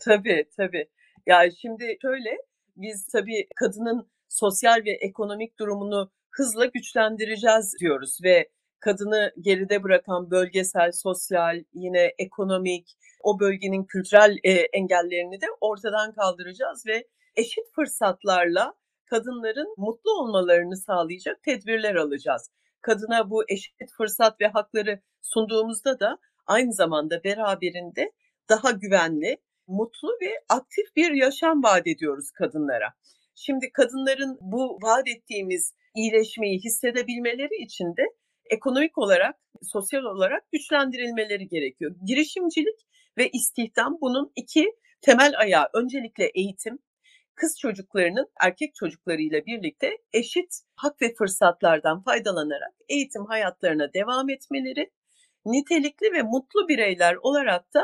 Tabii 0.00 0.44
tabii. 0.56 0.88
Yani 1.26 1.52
şimdi 1.56 1.96
şöyle 2.02 2.38
biz 2.76 3.06
tabii 3.06 3.46
kadının 3.56 4.10
sosyal 4.28 4.82
ve 4.84 4.90
ekonomik 4.90 5.58
durumunu 5.58 6.10
hızla 6.30 6.66
güçlendireceğiz 6.66 7.74
diyoruz 7.80 8.18
ve 8.24 8.48
kadını 8.80 9.32
geride 9.40 9.82
bırakan 9.82 10.30
bölgesel, 10.30 10.92
sosyal, 10.92 11.64
yine 11.74 12.12
ekonomik, 12.18 12.96
o 13.22 13.40
bölgenin 13.40 13.84
kültürel 13.84 14.36
e, 14.44 14.52
engellerini 14.52 15.40
de 15.40 15.46
ortadan 15.60 16.12
kaldıracağız 16.12 16.86
ve 16.86 17.08
eşit 17.36 17.64
fırsatlarla 17.74 18.74
kadınların 19.10 19.74
mutlu 19.76 20.10
olmalarını 20.10 20.76
sağlayacak 20.76 21.42
tedbirler 21.42 21.94
alacağız. 21.94 22.50
Kadına 22.80 23.30
bu 23.30 23.44
eşit 23.48 23.92
fırsat 23.96 24.40
ve 24.40 24.46
hakları 24.46 25.00
sunduğumuzda 25.22 26.00
da 26.00 26.18
aynı 26.46 26.72
zamanda 26.72 27.24
beraberinde 27.24 28.12
daha 28.48 28.70
güvenli, 28.70 29.36
mutlu 29.66 30.08
ve 30.22 30.44
aktif 30.48 30.96
bir 30.96 31.10
yaşam 31.10 31.62
vaat 31.62 31.86
ediyoruz 31.86 32.30
kadınlara. 32.30 32.94
Şimdi 33.34 33.72
kadınların 33.72 34.38
bu 34.40 34.78
vaat 34.82 35.08
ettiğimiz 35.08 35.74
iyileşmeyi 35.94 36.58
hissedebilmeleri 36.58 37.62
için 37.62 37.96
de 37.96 38.02
ekonomik 38.50 38.98
olarak, 38.98 39.36
sosyal 39.62 40.02
olarak 40.02 40.52
güçlendirilmeleri 40.52 41.48
gerekiyor. 41.48 41.94
Girişimcilik 42.04 42.80
ve 43.18 43.30
istihdam 43.30 43.98
bunun 44.00 44.32
iki 44.36 44.72
temel 45.00 45.32
ayağı. 45.38 45.68
Öncelikle 45.74 46.30
eğitim. 46.34 46.78
Kız 47.40 47.58
çocuklarının 47.58 48.26
erkek 48.40 48.74
çocuklarıyla 48.74 49.46
birlikte 49.46 49.98
eşit 50.12 50.60
hak 50.74 51.02
ve 51.02 51.14
fırsatlardan 51.14 52.02
faydalanarak 52.02 52.74
eğitim 52.88 53.26
hayatlarına 53.26 53.92
devam 53.92 54.30
etmeleri, 54.30 54.90
nitelikli 55.46 56.12
ve 56.12 56.22
mutlu 56.22 56.68
bireyler 56.68 57.14
olarak 57.14 57.74
da 57.74 57.82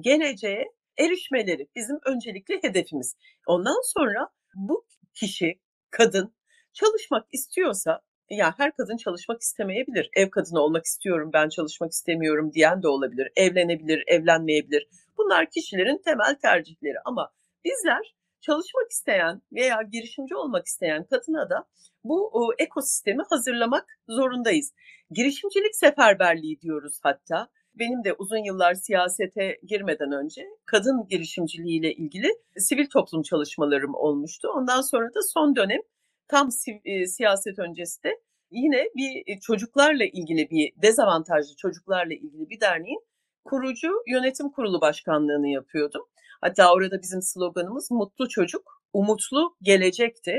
geleceğe 0.00 0.64
erişmeleri 0.98 1.68
bizim 1.76 1.98
öncelikli 2.06 2.58
hedefimiz. 2.62 3.16
Ondan 3.46 3.92
sonra 3.94 4.28
bu 4.54 4.86
kişi, 5.14 5.60
kadın 5.90 6.34
çalışmak 6.72 7.26
istiyorsa 7.32 8.00
yani 8.30 8.54
her 8.56 8.76
kadın 8.76 8.96
çalışmak 8.96 9.40
istemeyebilir. 9.42 10.10
Ev 10.16 10.30
kadını 10.30 10.60
olmak 10.60 10.84
istiyorum, 10.84 11.30
ben 11.32 11.48
çalışmak 11.48 11.92
istemiyorum 11.92 12.52
diyen 12.52 12.82
de 12.82 12.88
olabilir. 12.88 13.28
Evlenebilir, 13.36 14.04
evlenmeyebilir. 14.06 14.88
Bunlar 15.18 15.50
kişilerin 15.50 16.02
temel 16.04 16.34
tercihleri 16.42 16.96
ama 17.04 17.30
bizler 17.64 18.17
çalışmak 18.40 18.90
isteyen 18.90 19.42
veya 19.52 19.82
girişimci 19.82 20.36
olmak 20.36 20.66
isteyen 20.66 21.04
kadına 21.04 21.50
da 21.50 21.64
bu 22.04 22.30
o, 22.32 22.52
ekosistemi 22.58 23.22
hazırlamak 23.30 23.86
zorundayız. 24.08 24.72
Girişimcilik 25.10 25.76
seferberliği 25.76 26.60
diyoruz 26.60 27.00
hatta. 27.02 27.48
Benim 27.74 28.04
de 28.04 28.12
uzun 28.12 28.44
yıllar 28.44 28.74
siyasete 28.74 29.58
girmeden 29.68 30.12
önce 30.12 30.46
kadın 30.66 31.06
girişimciliğiyle 31.08 31.92
ilgili 31.92 32.28
sivil 32.56 32.86
toplum 32.86 33.22
çalışmalarım 33.22 33.94
olmuştu. 33.94 34.48
Ondan 34.48 34.80
sonra 34.80 35.14
da 35.14 35.22
son 35.22 35.56
dönem 35.56 35.80
tam 36.28 36.48
e, 36.84 37.06
siyaset 37.06 37.58
öncesi 37.58 38.02
de 38.02 38.20
yine 38.50 38.84
bir 38.96 39.22
e, 39.26 39.40
çocuklarla 39.40 40.04
ilgili 40.04 40.50
bir 40.50 40.72
dezavantajlı 40.82 41.56
çocuklarla 41.56 42.14
ilgili 42.14 42.50
bir 42.50 42.60
derneğin 42.60 43.00
kurucu 43.44 44.02
yönetim 44.06 44.50
kurulu 44.50 44.80
başkanlığını 44.80 45.48
yapıyordum. 45.48 46.02
Hatta 46.40 46.72
orada 46.72 47.02
bizim 47.02 47.22
sloganımız 47.22 47.90
mutlu 47.90 48.28
çocuk, 48.28 48.82
umutlu 48.92 49.56
gelecekti. 49.62 50.30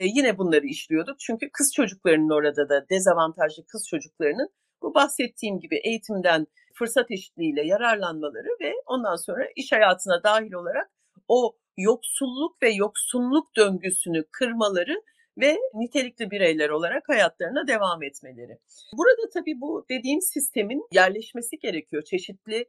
E, 0.00 0.06
yine 0.06 0.38
bunları 0.38 0.66
işliyorduk. 0.66 1.18
Çünkü 1.18 1.50
kız 1.52 1.72
çocuklarının 1.74 2.30
orada 2.30 2.68
da 2.68 2.88
dezavantajlı 2.90 3.66
kız 3.66 3.88
çocuklarının 3.88 4.48
bu 4.82 4.94
bahsettiğim 4.94 5.60
gibi 5.60 5.76
eğitimden 5.76 6.46
fırsat 6.74 7.10
eşitliğiyle 7.10 7.66
yararlanmaları 7.66 8.48
ve 8.60 8.72
ondan 8.86 9.16
sonra 9.16 9.44
iş 9.56 9.72
hayatına 9.72 10.22
dahil 10.22 10.52
olarak 10.52 10.90
o 11.28 11.56
yoksulluk 11.76 12.62
ve 12.62 12.70
yoksunluk 12.70 13.56
döngüsünü 13.56 14.24
kırmaları 14.32 15.02
ve 15.38 15.58
nitelikli 15.74 16.30
bireyler 16.30 16.68
olarak 16.68 17.08
hayatlarına 17.08 17.66
devam 17.66 18.02
etmeleri. 18.02 18.58
Burada 18.96 19.28
tabii 19.34 19.60
bu 19.60 19.86
dediğim 19.90 20.20
sistemin 20.20 20.86
yerleşmesi 20.92 21.58
gerekiyor. 21.58 22.02
Çeşitli 22.02 22.66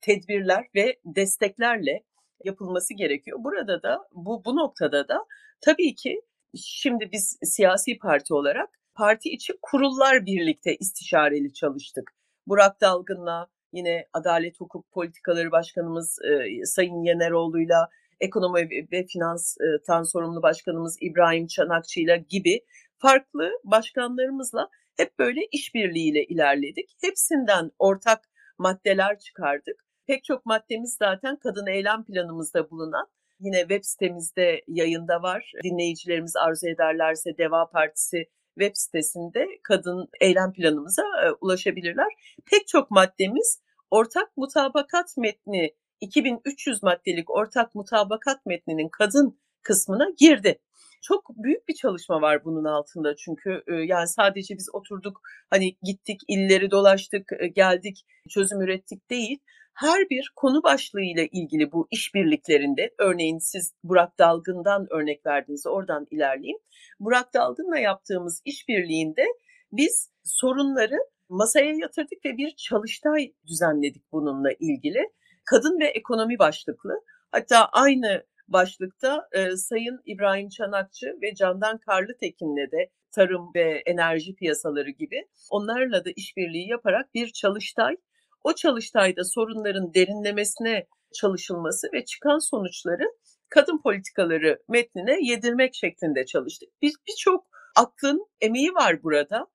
tedbirler 0.00 0.66
ve 0.74 0.96
desteklerle 1.04 2.02
yapılması 2.44 2.94
gerekiyor. 2.94 3.38
Burada 3.40 3.82
da 3.82 4.08
bu 4.12 4.44
bu 4.44 4.56
noktada 4.56 5.08
da 5.08 5.26
tabii 5.60 5.94
ki 5.94 6.20
şimdi 6.56 7.08
biz 7.12 7.38
siyasi 7.42 7.98
parti 7.98 8.34
olarak 8.34 8.70
parti 8.94 9.28
içi 9.30 9.52
kurullar 9.62 10.26
birlikte 10.26 10.76
istişareli 10.76 11.52
çalıştık. 11.52 12.10
Burak 12.46 12.80
Dalgın'la 12.80 13.48
yine 13.72 14.06
Adalet 14.12 14.60
Hukuk 14.60 14.92
Politikaları 14.92 15.50
Başkanımız 15.50 16.18
e, 16.22 16.64
Sayın 16.64 17.02
Yeneroğlu'yla 17.02 17.88
Ekonomi 18.20 18.68
ve 18.92 19.06
Finanstan 19.06 20.02
sorumlu 20.02 20.42
başkanımız 20.42 20.96
İbrahim 21.00 21.46
Çanakçı'yla 21.46 22.16
gibi 22.16 22.60
farklı 22.98 23.50
başkanlarımızla 23.64 24.68
hep 24.96 25.18
böyle 25.18 25.40
işbirliğiyle 25.52 26.24
ilerledik. 26.24 26.96
Hepsinden 27.00 27.70
ortak 27.78 28.28
maddeler 28.58 29.18
çıkardık. 29.18 29.84
Pek 30.06 30.24
çok 30.24 30.46
maddemiz 30.46 30.96
zaten 30.98 31.36
kadın 31.36 31.66
eylem 31.66 32.04
planımızda 32.04 32.70
bulunan 32.70 33.06
yine 33.40 33.60
web 33.60 33.84
sitemizde 33.84 34.62
yayında 34.68 35.22
var. 35.22 35.52
Dinleyicilerimiz 35.64 36.36
arzu 36.36 36.68
ederlerse 36.68 37.38
Deva 37.38 37.70
Partisi 37.70 38.24
web 38.58 38.72
sitesinde 38.74 39.46
kadın 39.62 40.08
eylem 40.20 40.52
planımıza 40.52 41.02
ulaşabilirler. 41.40 42.08
Pek 42.50 42.68
çok 42.68 42.90
maddemiz 42.90 43.62
ortak 43.90 44.36
mutabakat 44.36 45.16
metni 45.16 45.74
2300 46.00 46.82
maddelik 46.82 47.30
ortak 47.30 47.74
mutabakat 47.74 48.46
metninin 48.46 48.88
kadın 48.88 49.38
kısmına 49.62 50.06
girdi. 50.18 50.58
Çok 51.04 51.30
büyük 51.36 51.68
bir 51.68 51.74
çalışma 51.74 52.20
var 52.22 52.44
bunun 52.44 52.64
altında 52.64 53.16
çünkü 53.16 53.62
yani 53.86 54.08
sadece 54.08 54.54
biz 54.56 54.68
oturduk 54.72 55.20
hani 55.50 55.76
gittik 55.82 56.20
illeri 56.28 56.70
dolaştık 56.70 57.32
geldik 57.54 58.06
çözüm 58.30 58.60
ürettik 58.60 59.10
değil. 59.10 59.38
Her 59.74 60.10
bir 60.10 60.32
konu 60.36 60.62
başlığı 60.62 61.02
ile 61.02 61.26
ilgili 61.26 61.72
bu 61.72 61.88
işbirliklerinde 61.90 62.94
örneğin 62.98 63.38
siz 63.38 63.74
Burak 63.84 64.18
Dalgın'dan 64.18 64.86
örnek 64.90 65.26
verdiniz 65.26 65.66
oradan 65.66 66.06
ilerleyeyim. 66.10 66.58
Burak 67.00 67.34
Dalgın'la 67.34 67.78
yaptığımız 67.78 68.42
işbirliğinde 68.44 69.24
biz 69.72 70.10
sorunları 70.24 70.98
masaya 71.28 71.72
yatırdık 71.72 72.24
ve 72.24 72.36
bir 72.36 72.54
çalıştay 72.56 73.32
düzenledik 73.46 74.12
bununla 74.12 74.52
ilgili 74.52 75.10
kadın 75.44 75.80
ve 75.80 75.86
ekonomi 75.86 76.38
başlıklı. 76.38 77.00
Hatta 77.32 77.64
aynı 77.64 78.24
başlıkta 78.48 79.28
e, 79.32 79.56
Sayın 79.56 80.00
İbrahim 80.04 80.48
Çanakçı 80.48 81.06
ve 81.22 81.34
Candan 81.34 81.78
Karlıtekin'le 81.78 82.72
de 82.72 82.90
tarım 83.12 83.50
ve 83.54 83.82
enerji 83.86 84.34
piyasaları 84.34 84.90
gibi 84.90 85.28
onlarla 85.50 86.04
da 86.04 86.10
işbirliği 86.16 86.68
yaparak 86.68 87.14
bir 87.14 87.32
çalıştay. 87.32 87.96
O 88.44 88.54
çalıştayda 88.54 89.24
sorunların 89.24 89.94
derinlemesine 89.94 90.86
çalışılması 91.14 91.88
ve 91.92 92.04
çıkan 92.04 92.38
sonuçları 92.38 93.04
kadın 93.48 93.82
politikaları 93.82 94.62
metnine 94.68 95.18
yedirmek 95.22 95.74
şeklinde 95.74 96.26
çalıştık. 96.26 96.68
Biz 96.82 96.94
birçok 97.08 97.46
aklın 97.76 98.26
emeği 98.40 98.74
var 98.74 99.02
burada. 99.02 99.46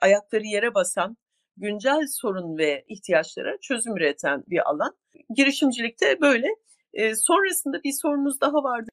Ayakları 0.00 0.44
yere 0.44 0.74
basan, 0.74 1.16
güncel 1.56 2.06
sorun 2.06 2.58
ve 2.58 2.84
ihtiyaçlara 2.88 3.60
çözüm 3.60 3.96
üreten 3.96 4.44
bir 4.46 4.70
alan. 4.70 4.96
Girişimcilikte 5.36 6.20
böyle. 6.20 6.48
E, 6.94 7.14
sonrasında 7.16 7.82
bir 7.84 7.92
sorunuz 8.02 8.40
daha 8.40 8.64
vardı. 8.64 8.88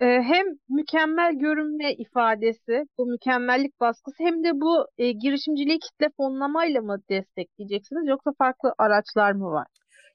Hem 0.00 0.46
mükemmel 0.68 1.34
görünme 1.34 1.92
ifadesi, 1.92 2.84
bu 2.98 3.06
mükemmellik 3.06 3.80
baskısı 3.80 4.16
hem 4.18 4.44
de 4.44 4.60
bu 4.60 4.86
e, 4.98 5.12
girişimciliği 5.12 5.78
kitle 5.78 6.08
fonlamayla 6.16 6.80
mı 6.80 7.02
destekleyeceksiniz 7.10 8.08
yoksa 8.08 8.32
farklı 8.38 8.74
araçlar 8.78 9.32
mı 9.32 9.50
var? 9.50 9.66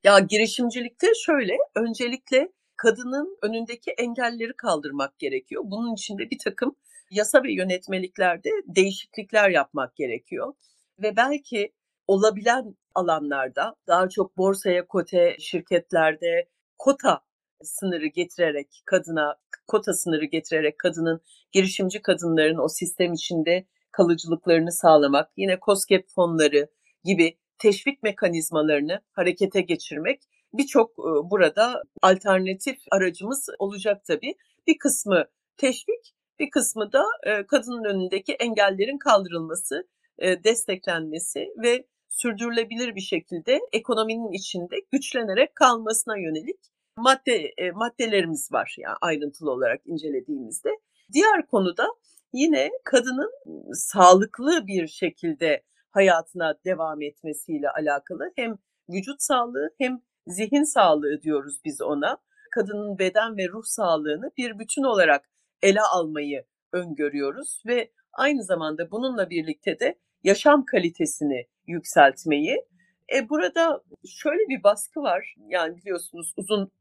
Ya 0.04 0.20
girişimcilikte 0.20 1.08
şöyle, 1.26 1.58
öncelikle 1.76 2.52
kadının 2.78 3.38
önündeki 3.42 3.92
engelleri 3.92 4.54
kaldırmak 4.54 5.20
gerekiyor. 5.20 5.64
Bunun 5.66 5.94
için 5.94 6.18
de 6.18 6.30
bir 6.30 6.38
takım 6.38 6.76
yasa 7.12 7.44
ve 7.44 7.54
yönetmeliklerde 7.54 8.50
değişiklikler 8.68 9.50
yapmak 9.50 9.96
gerekiyor 9.96 10.54
ve 11.02 11.16
belki 11.16 11.72
olabilen 12.08 12.76
alanlarda 12.96 13.76
daha 13.88 14.10
çok 14.10 14.38
borsaya 14.38 14.88
kote 14.88 15.36
şirketlerde 15.40 16.48
kota 16.80 17.22
sınırı 17.64 18.08
getirerek 18.08 18.82
kadına 18.86 19.36
kota 19.68 19.94
sınırı 19.94 20.26
getirerek 20.26 20.80
kadının 20.80 21.22
girişimci 21.52 22.02
kadınların 22.02 22.58
o 22.58 22.68
sistem 22.68 23.14
içinde 23.14 23.66
kalıcılıklarını 23.92 24.72
sağlamak, 24.72 25.32
yine 25.38 25.60
COSGAP 25.66 26.04
fonları 26.16 26.70
gibi 27.04 27.38
teşvik 27.58 28.04
mekanizmalarını 28.04 29.02
harekete 29.12 29.62
geçirmek 29.62 30.22
birçok 30.54 30.98
burada 31.32 31.84
alternatif 32.02 32.78
aracımız 32.92 33.50
olacak 33.60 34.06
tabii. 34.06 34.36
Bir 34.68 34.78
kısmı 34.78 35.26
teşvik, 35.58 36.16
bir 36.40 36.50
kısmı 36.50 36.92
da 36.92 37.04
kadının 37.48 37.84
önündeki 37.84 38.34
engellerin 38.34 38.98
kaldırılması 38.98 39.88
desteklenmesi 40.22 41.54
ve 41.64 41.88
sürdürülebilir 42.10 42.96
bir 42.96 43.02
şekilde 43.02 43.60
ekonominin 43.72 44.32
içinde 44.32 44.76
güçlenerek 44.92 45.56
kalmasına 45.56 46.18
yönelik 46.18 46.60
madde 46.98 47.54
e, 47.58 47.72
maddelerimiz 47.72 48.52
var 48.52 48.76
yani 48.78 48.96
ayrıntılı 49.02 49.52
olarak 49.52 49.82
incelediğimizde. 49.86 50.70
Diğer 51.14 51.48
konuda 51.48 51.88
yine 52.34 52.72
kadının 52.84 53.32
sağlıklı 53.74 54.68
bir 54.68 54.88
şekilde 54.88 55.64
hayatına 55.92 56.56
devam 56.66 57.02
etmesiyle 57.02 57.70
alakalı 57.70 58.32
hem 58.36 58.58
vücut 58.90 59.22
sağlığı 59.22 59.70
hem 59.78 60.02
zihin 60.28 60.64
sağlığı 60.64 61.22
diyoruz 61.22 61.60
biz 61.66 61.82
ona. 61.82 62.18
Kadının 62.52 63.00
beden 63.00 63.38
ve 63.38 63.48
ruh 63.48 63.64
sağlığını 63.64 64.32
bir 64.38 64.60
bütün 64.60 64.84
olarak 64.84 65.30
ele 65.62 65.82
almayı 65.82 66.46
öngörüyoruz 66.74 67.64
ve 67.68 67.92
aynı 68.14 68.44
zamanda 68.44 68.92
bununla 68.92 69.30
birlikte 69.30 69.80
de 69.80 70.00
yaşam 70.24 70.66
kalitesini 70.66 71.48
yükseltmeyi. 71.70 72.66
E 73.14 73.30
burada 73.30 73.82
şöyle 74.08 74.50
bir 74.50 74.64
baskı 74.64 75.02
var. 75.02 75.36
Yani 75.48 75.78
biliyorsunuz 75.78 76.34
uzun 76.38 76.72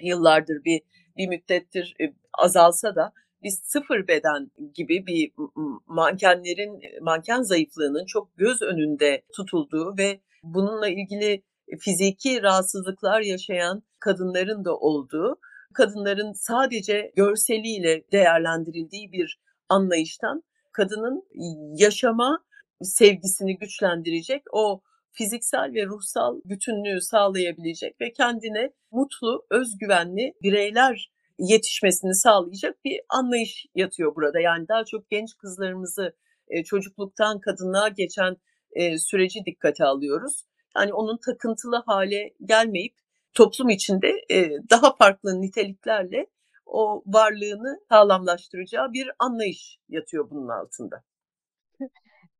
yıllardır 0.00 0.64
bir 0.64 0.80
bir 1.16 1.28
müddettir 1.28 1.96
e, 2.00 2.12
azalsa 2.32 2.94
da 2.94 3.12
biz 3.42 3.60
sıfır 3.64 4.08
beden 4.08 4.50
gibi 4.74 5.06
bir 5.06 5.32
mankenlerin 5.86 6.80
manken 7.02 7.42
zayıflığının 7.42 8.06
çok 8.06 8.36
göz 8.36 8.62
önünde 8.62 9.22
tutulduğu 9.32 9.98
ve 9.98 10.20
bununla 10.42 10.88
ilgili 10.88 11.42
fiziki 11.80 12.42
rahatsızlıklar 12.42 13.20
yaşayan 13.20 13.82
kadınların 14.00 14.64
da 14.64 14.76
olduğu 14.76 15.38
kadınların 15.74 16.32
sadece 16.32 17.12
görseliyle 17.16 18.04
değerlendirildiği 18.12 19.12
bir 19.12 19.40
anlayıştan 19.68 20.42
kadının 20.72 21.24
yaşama 21.74 22.38
sevgisini 22.82 23.58
güçlendirecek, 23.58 24.42
o 24.52 24.82
fiziksel 25.12 25.74
ve 25.74 25.86
ruhsal 25.86 26.40
bütünlüğü 26.44 27.00
sağlayabilecek 27.00 28.00
ve 28.00 28.12
kendine 28.12 28.72
mutlu, 28.90 29.46
özgüvenli 29.50 30.34
bireyler 30.42 31.10
yetişmesini 31.38 32.14
sağlayacak 32.14 32.84
bir 32.84 33.00
anlayış 33.08 33.66
yatıyor 33.74 34.14
burada. 34.16 34.40
Yani 34.40 34.68
daha 34.68 34.84
çok 34.84 35.10
genç 35.10 35.36
kızlarımızı 35.38 36.16
e, 36.48 36.64
çocukluktan 36.64 37.40
kadınlığa 37.40 37.88
geçen 37.88 38.36
e, 38.72 38.98
süreci 38.98 39.44
dikkate 39.46 39.84
alıyoruz. 39.84 40.44
Yani 40.76 40.92
onun 40.92 41.18
takıntılı 41.26 41.82
hale 41.86 42.34
gelmeyip 42.44 42.94
toplum 43.34 43.68
içinde 43.68 44.24
e, 44.30 44.50
daha 44.70 44.96
farklı 44.96 45.40
niteliklerle 45.40 46.26
o 46.66 47.02
varlığını 47.06 47.80
sağlamlaştıracağı 47.88 48.92
bir 48.92 49.10
anlayış 49.18 49.78
yatıyor 49.88 50.30
bunun 50.30 50.48
altında. 50.48 51.04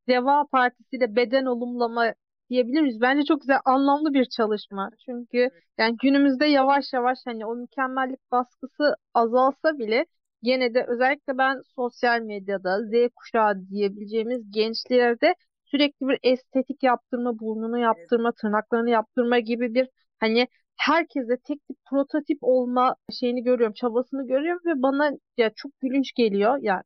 Deva 0.09 0.44
Partisi 0.53 1.01
de 1.01 1.16
beden 1.16 1.44
olumlama 1.44 2.14
diyebiliriz. 2.51 3.01
Bence 3.01 3.25
çok 3.25 3.40
güzel, 3.40 3.59
anlamlı 3.64 4.14
bir 4.14 4.25
çalışma. 4.25 4.90
Çünkü 5.07 5.51
yani 5.79 5.97
günümüzde 6.03 6.47
yavaş 6.47 6.92
yavaş 6.92 7.18
hani 7.25 7.47
o 7.47 7.55
mükemmellik 7.57 8.31
baskısı 8.33 8.94
azalsa 9.14 9.79
bile 9.79 10.07
gene 10.42 10.75
de 10.75 10.85
özellikle 10.88 11.38
ben 11.38 11.62
sosyal 11.77 12.21
medyada 12.21 12.79
Z 12.85 12.92
kuşağı 13.16 13.68
diyebileceğimiz 13.68 14.51
gençlerde 14.51 15.35
sürekli 15.64 16.09
bir 16.09 16.18
estetik 16.23 16.83
yaptırma, 16.83 17.38
burnunu 17.38 17.79
yaptırma, 17.79 18.33
tırnaklarını 18.33 18.90
yaptırma 18.90 19.38
gibi 19.38 19.75
bir 19.75 19.88
hani 20.21 20.49
herkese 20.79 21.37
tek 21.45 21.71
bir 21.71 21.77
prototip 21.91 22.38
olma 22.43 22.97
şeyini 23.21 23.43
görüyorum, 23.43 23.75
çabasını 23.75 24.27
görüyorum 24.27 24.62
ve 24.67 24.83
bana 24.83 25.11
ya 25.37 25.51
çok 25.57 25.73
gülünç 25.81 26.12
geliyor. 26.14 26.59
Yani 26.62 26.83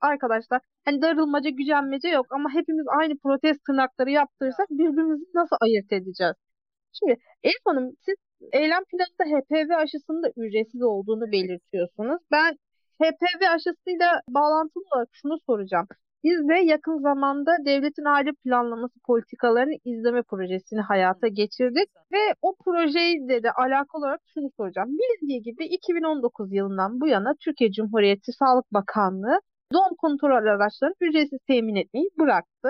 arkadaşlar 0.00 0.60
hani 0.84 1.02
darılmaca, 1.02 1.50
gücenmece 1.50 2.08
yok 2.08 2.26
ama 2.30 2.50
hepimiz 2.54 2.86
aynı 3.00 3.18
protez 3.18 3.56
tırnakları 3.66 4.10
yaptırırsak 4.10 4.70
birbirimizi 4.70 5.24
nasıl 5.34 5.56
ayırt 5.60 5.92
edeceğiz? 5.92 6.34
Şimdi 6.92 7.16
Elif 7.42 7.62
Hanım 7.66 7.92
siz 8.06 8.14
eylem 8.52 8.84
planında 8.84 9.38
HPV 9.38 9.76
aşısının 9.76 10.22
da 10.22 10.28
ücretsiz 10.36 10.82
olduğunu 10.82 11.32
belirtiyorsunuz. 11.32 12.22
Ben 12.32 12.58
HPV 13.02 13.42
aşısıyla 13.54 14.20
bağlantılı 14.28 14.84
olarak 14.94 15.08
şunu 15.12 15.38
soracağım. 15.46 15.86
Biz 16.24 16.48
de 16.48 16.54
yakın 16.54 16.98
zamanda 16.98 17.50
devletin 17.64 18.04
aile 18.04 18.32
planlaması 18.32 19.00
politikalarını 19.06 19.74
izleme 19.84 20.22
projesini 20.22 20.80
hayata 20.80 21.28
geçirdik 21.28 21.88
ve 22.12 22.34
o 22.42 22.54
projeyle 22.64 23.42
de 23.42 23.52
alakalı 23.52 24.00
olarak 24.04 24.20
şunu 24.34 24.50
soracağım. 24.56 24.88
Bilindiği 24.88 25.42
gibi 25.42 25.64
2019 25.64 26.52
yılından 26.52 27.00
bu 27.00 27.06
yana 27.06 27.34
Türkiye 27.40 27.72
Cumhuriyeti 27.72 28.32
Sağlık 28.32 28.72
Bakanlığı 28.72 29.40
doğum 29.72 29.96
kontrol 29.98 30.30
araçlarını 30.30 30.94
ücretsiz 31.00 31.38
temin 31.46 31.74
etmeyi 31.74 32.10
bıraktı. 32.18 32.68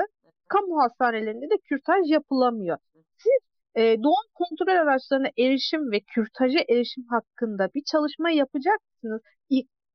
Kamu 0.49 0.83
hastanelerinde 0.83 1.51
de 1.51 1.59
kürtaj 1.65 2.11
yapılamıyor. 2.11 2.79
Siz 3.19 3.41
e, 3.75 4.03
doğum 4.03 4.27
kontrol 4.35 4.73
araçlarına 4.73 5.29
erişim 5.39 5.93
ve 5.93 6.01
kürtaja 6.01 6.61
erişim 6.69 7.05
hakkında 7.05 7.69
bir 7.75 7.83
çalışma 7.93 8.31
yapacaksınız. 8.31 9.21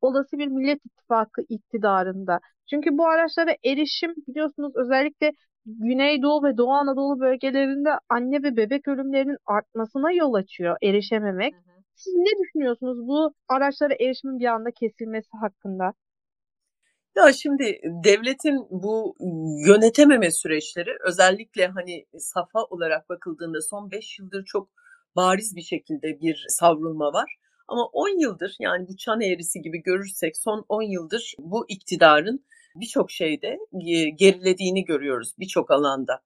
Olası 0.02 0.38
bir 0.38 0.48
Millet 0.48 0.86
İttifakı 0.86 1.42
iktidarında. 1.50 2.40
Çünkü 2.70 2.98
bu 2.98 3.08
araçlara 3.08 3.56
erişim 3.66 4.16
biliyorsunuz 4.28 4.74
özellikle 4.76 5.32
Güneydoğu 5.66 6.44
ve 6.44 6.58
Doğu 6.58 6.72
Anadolu 6.72 7.20
bölgelerinde 7.20 7.90
anne 8.10 8.44
ve 8.44 8.58
bebek 8.58 8.88
ölümlerinin 8.88 9.38
artmasına 9.46 10.12
yol 10.12 10.34
açıyor 10.34 10.78
erişememek. 10.84 11.54
Siz 11.96 12.14
ne 12.14 12.44
düşünüyorsunuz 12.44 13.08
bu 13.08 13.34
araçlara 13.48 13.94
erişimin 13.94 14.40
bir 14.40 14.46
anda 14.46 14.72
kesilmesi 14.72 15.30
hakkında? 15.42 15.94
Ya 17.16 17.34
şimdi 17.34 17.82
devletin 18.04 18.68
bu 18.70 19.16
yönetememe 19.68 20.32
süreçleri 20.32 20.90
özellikle 21.08 21.68
hani 21.68 22.06
safa 22.18 22.64
olarak 22.64 23.10
bakıldığında 23.10 23.62
son 23.62 23.92
5 23.92 24.20
yıldır 24.20 24.46
çok 24.46 24.70
bariz 25.16 25.56
bir 25.56 25.62
şekilde 25.62 26.22
bir 26.22 26.46
savrulma 26.50 27.14
var. 27.14 27.36
Ama 27.68 27.86
10 27.86 28.20
yıldır 28.22 28.56
yani 28.60 28.88
bu 28.88 28.98
çan 28.98 29.22
eğrisi 29.22 29.62
gibi 29.62 29.84
görürsek 29.84 30.38
son 30.38 30.66
10 30.70 30.82
yıldır 30.82 31.36
bu 31.40 31.66
iktidarın 31.70 32.46
birçok 32.76 33.12
şeyde 33.12 33.60
gerilediğini 34.16 34.86
görüyoruz 34.86 35.34
birçok 35.40 35.72
alanda. 35.72 36.22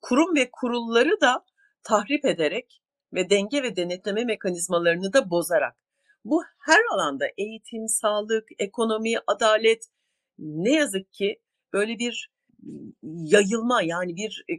Kurum 0.00 0.36
ve 0.36 0.50
kurulları 0.52 1.20
da 1.20 1.44
tahrip 1.82 2.24
ederek 2.24 2.82
ve 3.12 3.30
denge 3.30 3.62
ve 3.62 3.76
denetleme 3.76 4.24
mekanizmalarını 4.24 5.12
da 5.12 5.30
bozarak 5.30 5.76
bu 6.24 6.42
her 6.58 6.80
alanda 6.92 7.26
eğitim, 7.38 7.88
sağlık, 7.88 8.48
ekonomi, 8.58 9.14
adalet 9.26 9.88
ne 10.38 10.72
yazık 10.72 11.12
ki 11.12 11.40
böyle 11.72 11.98
bir 11.98 12.30
yayılma 13.02 13.82
yani 13.82 14.16
bir 14.16 14.44
e, 14.50 14.54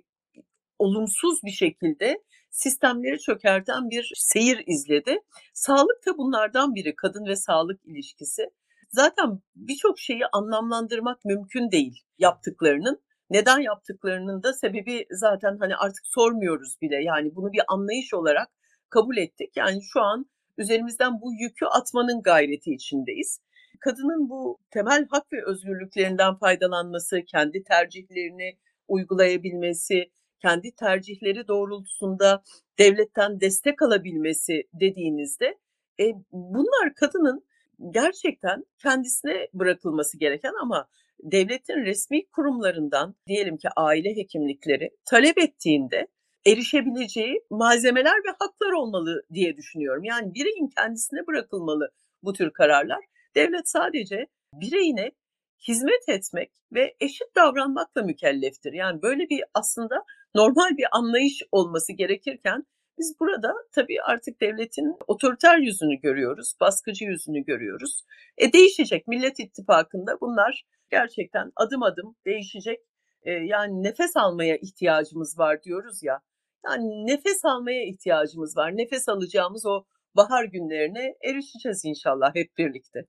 olumsuz 0.79 1.43
bir 1.43 1.51
şekilde 1.51 2.23
sistemleri 2.51 3.19
çökerten 3.19 3.89
bir 3.89 4.12
seyir 4.15 4.63
izledi. 4.67 5.19
Sağlık 5.53 6.05
da 6.05 6.17
bunlardan 6.17 6.75
biri, 6.75 6.95
kadın 6.95 7.25
ve 7.25 7.36
sağlık 7.36 7.86
ilişkisi. 7.86 8.49
Zaten 8.95 9.39
birçok 9.55 9.99
şeyi 9.99 10.25
anlamlandırmak 10.31 11.25
mümkün 11.25 11.71
değil 11.71 12.03
yaptıklarının. 12.17 13.01
Neden 13.29 13.60
yaptıklarının 13.60 14.43
da 14.43 14.53
sebebi 14.53 15.05
zaten 15.12 15.58
hani 15.60 15.75
artık 15.75 16.08
sormuyoruz 16.08 16.81
bile. 16.81 17.03
Yani 17.03 17.36
bunu 17.36 17.51
bir 17.53 17.62
anlayış 17.67 18.13
olarak 18.13 18.49
kabul 18.89 19.17
ettik. 19.17 19.58
Yani 19.58 19.79
şu 19.93 20.01
an 20.01 20.25
üzerimizden 20.58 21.21
bu 21.21 21.34
yükü 21.34 21.65
atmanın 21.65 22.21
gayreti 22.21 22.71
içindeyiz. 22.71 23.39
Kadının 23.79 24.29
bu 24.29 24.60
temel 24.71 25.08
hak 25.10 25.34
ve 25.34 25.45
özgürlüklerinden 25.45 26.36
faydalanması, 26.36 27.21
kendi 27.25 27.63
tercihlerini 27.63 28.58
uygulayabilmesi, 28.88 30.12
kendi 30.41 30.75
tercihleri 30.75 31.47
doğrultusunda 31.47 32.43
devletten 32.79 33.41
destek 33.41 33.81
alabilmesi 33.81 34.63
dediğinizde 34.73 35.58
e, 35.99 36.05
bunlar 36.31 36.93
kadının 36.95 37.45
gerçekten 37.89 38.65
kendisine 38.77 39.47
bırakılması 39.53 40.19
gereken 40.19 40.53
ama 40.61 40.88
devletin 41.19 41.85
resmi 41.85 42.25
kurumlarından 42.25 43.15
diyelim 43.27 43.57
ki 43.57 43.67
aile 43.75 44.15
hekimlikleri 44.15 44.89
talep 45.05 45.38
ettiğinde 45.38 46.07
erişebileceği 46.45 47.41
malzemeler 47.49 48.15
ve 48.27 48.29
haklar 48.39 48.71
olmalı 48.71 49.23
diye 49.33 49.57
düşünüyorum. 49.57 50.03
Yani 50.03 50.33
bireyin 50.33 50.67
kendisine 50.67 51.27
bırakılmalı 51.27 51.91
bu 52.23 52.33
tür 52.33 52.53
kararlar. 52.53 53.05
Devlet 53.35 53.69
sadece 53.69 54.27
bireyine 54.53 55.11
hizmet 55.67 56.09
etmek 56.09 56.51
ve 56.73 56.95
eşit 56.99 57.35
davranmakla 57.35 58.03
mükelleftir. 58.03 58.73
Yani 58.73 59.01
böyle 59.01 59.29
bir 59.29 59.43
aslında 59.53 60.03
normal 60.35 60.77
bir 60.77 60.85
anlayış 60.91 61.43
olması 61.51 61.93
gerekirken 61.93 62.63
biz 62.97 63.19
burada 63.19 63.53
tabii 63.71 64.01
artık 64.01 64.41
devletin 64.41 64.97
otoriter 65.08 65.58
yüzünü 65.58 65.95
görüyoruz, 65.95 66.53
baskıcı 66.60 67.05
yüzünü 67.05 67.45
görüyoruz. 67.45 68.03
E 68.38 68.53
değişecek 68.53 69.08
Millet 69.08 69.39
İttifakı'nda 69.39 70.21
bunlar 70.21 70.65
gerçekten 70.89 71.51
adım 71.55 71.84
adım 71.84 72.15
değişecek. 72.25 72.79
E, 73.23 73.31
yani 73.31 73.84
nefes 73.84 74.17
almaya 74.17 74.58
ihtiyacımız 74.58 75.39
var 75.39 75.63
diyoruz 75.63 76.03
ya. 76.03 76.19
Yani 76.65 77.08
nefes 77.08 77.45
almaya 77.45 77.86
ihtiyacımız 77.86 78.58
var. 78.58 78.77
Nefes 78.77 79.10
alacağımız 79.10 79.65
o 79.65 79.84
bahar 80.15 80.43
günlerine 80.43 81.15
erişeceğiz 81.23 81.86
inşallah 81.86 82.36
hep 82.36 82.58
birlikte. 82.58 83.05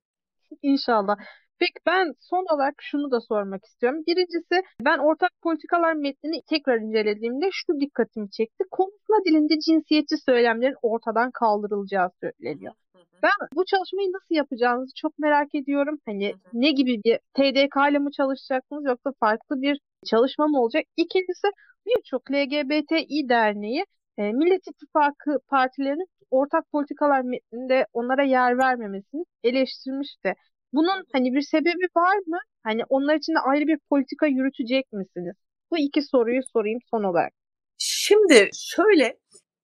İnşallah. 0.63 1.17
Peki 1.59 1.81
ben 1.87 2.15
son 2.21 2.45
olarak 2.55 2.75
şunu 2.81 3.11
da 3.11 3.21
sormak 3.21 3.65
istiyorum. 3.65 4.03
Birincisi 4.07 4.63
ben 4.81 4.99
ortak 4.99 5.31
politikalar 5.43 5.95
metnini 5.95 6.43
tekrar 6.51 6.81
incelediğimde 6.81 7.49
şu 7.53 7.81
dikkatimi 7.81 8.31
çekti. 8.31 8.65
Konuşma 8.71 9.17
dilinde 9.27 9.59
cinsiyetçi 9.61 10.17
söylemlerin 10.17 10.77
ortadan 10.83 11.31
kaldırılacağı 11.31 12.11
söyleniyor. 12.21 12.75
Ben 13.23 13.49
bu 13.55 13.65
çalışmayı 13.65 14.09
nasıl 14.09 14.35
yapacağınızı 14.35 14.93
çok 14.97 15.19
merak 15.19 15.55
ediyorum. 15.55 15.99
Hani 16.07 16.35
ne 16.53 16.71
gibi 16.71 17.01
bir 17.05 17.19
TDK 17.35 17.91
ile 17.91 17.99
mi 17.99 18.13
çalışacaksınız 18.13 18.85
yoksa 18.85 19.13
farklı 19.21 19.63
bir 19.63 19.81
çalışma 20.07 20.47
mı 20.47 20.61
olacak? 20.61 20.85
İkincisi 20.97 21.49
birçok 21.87 22.31
LGBTİ 22.31 23.29
derneği 23.29 23.85
e, 24.19 24.33
Millet 24.33 24.69
İttifakı 24.69 25.39
partilerinin 25.49 26.07
ortak 26.31 26.73
politikalar 26.73 27.21
metninde 27.21 27.87
onlara 27.93 28.23
yer 28.23 28.59
vermemesini 28.59 29.25
eleştirmişti. 29.45 30.35
Bunun 30.73 31.05
hani 31.13 31.35
bir 31.35 31.43
sebebi 31.43 31.87
var 31.97 32.17
mı? 32.27 32.39
Hani 32.63 32.83
onlar 32.89 33.15
için 33.15 33.35
de 33.35 33.39
ayrı 33.39 33.67
bir 33.67 33.79
politika 33.91 34.27
yürütecek 34.27 34.93
misiniz? 34.93 35.37
Bu 35.71 35.79
iki 35.79 36.03
soruyu 36.03 36.41
sorayım 36.53 36.79
son 36.91 37.05
olarak. 37.05 37.33
Şimdi 37.79 38.51
şöyle 38.55 39.19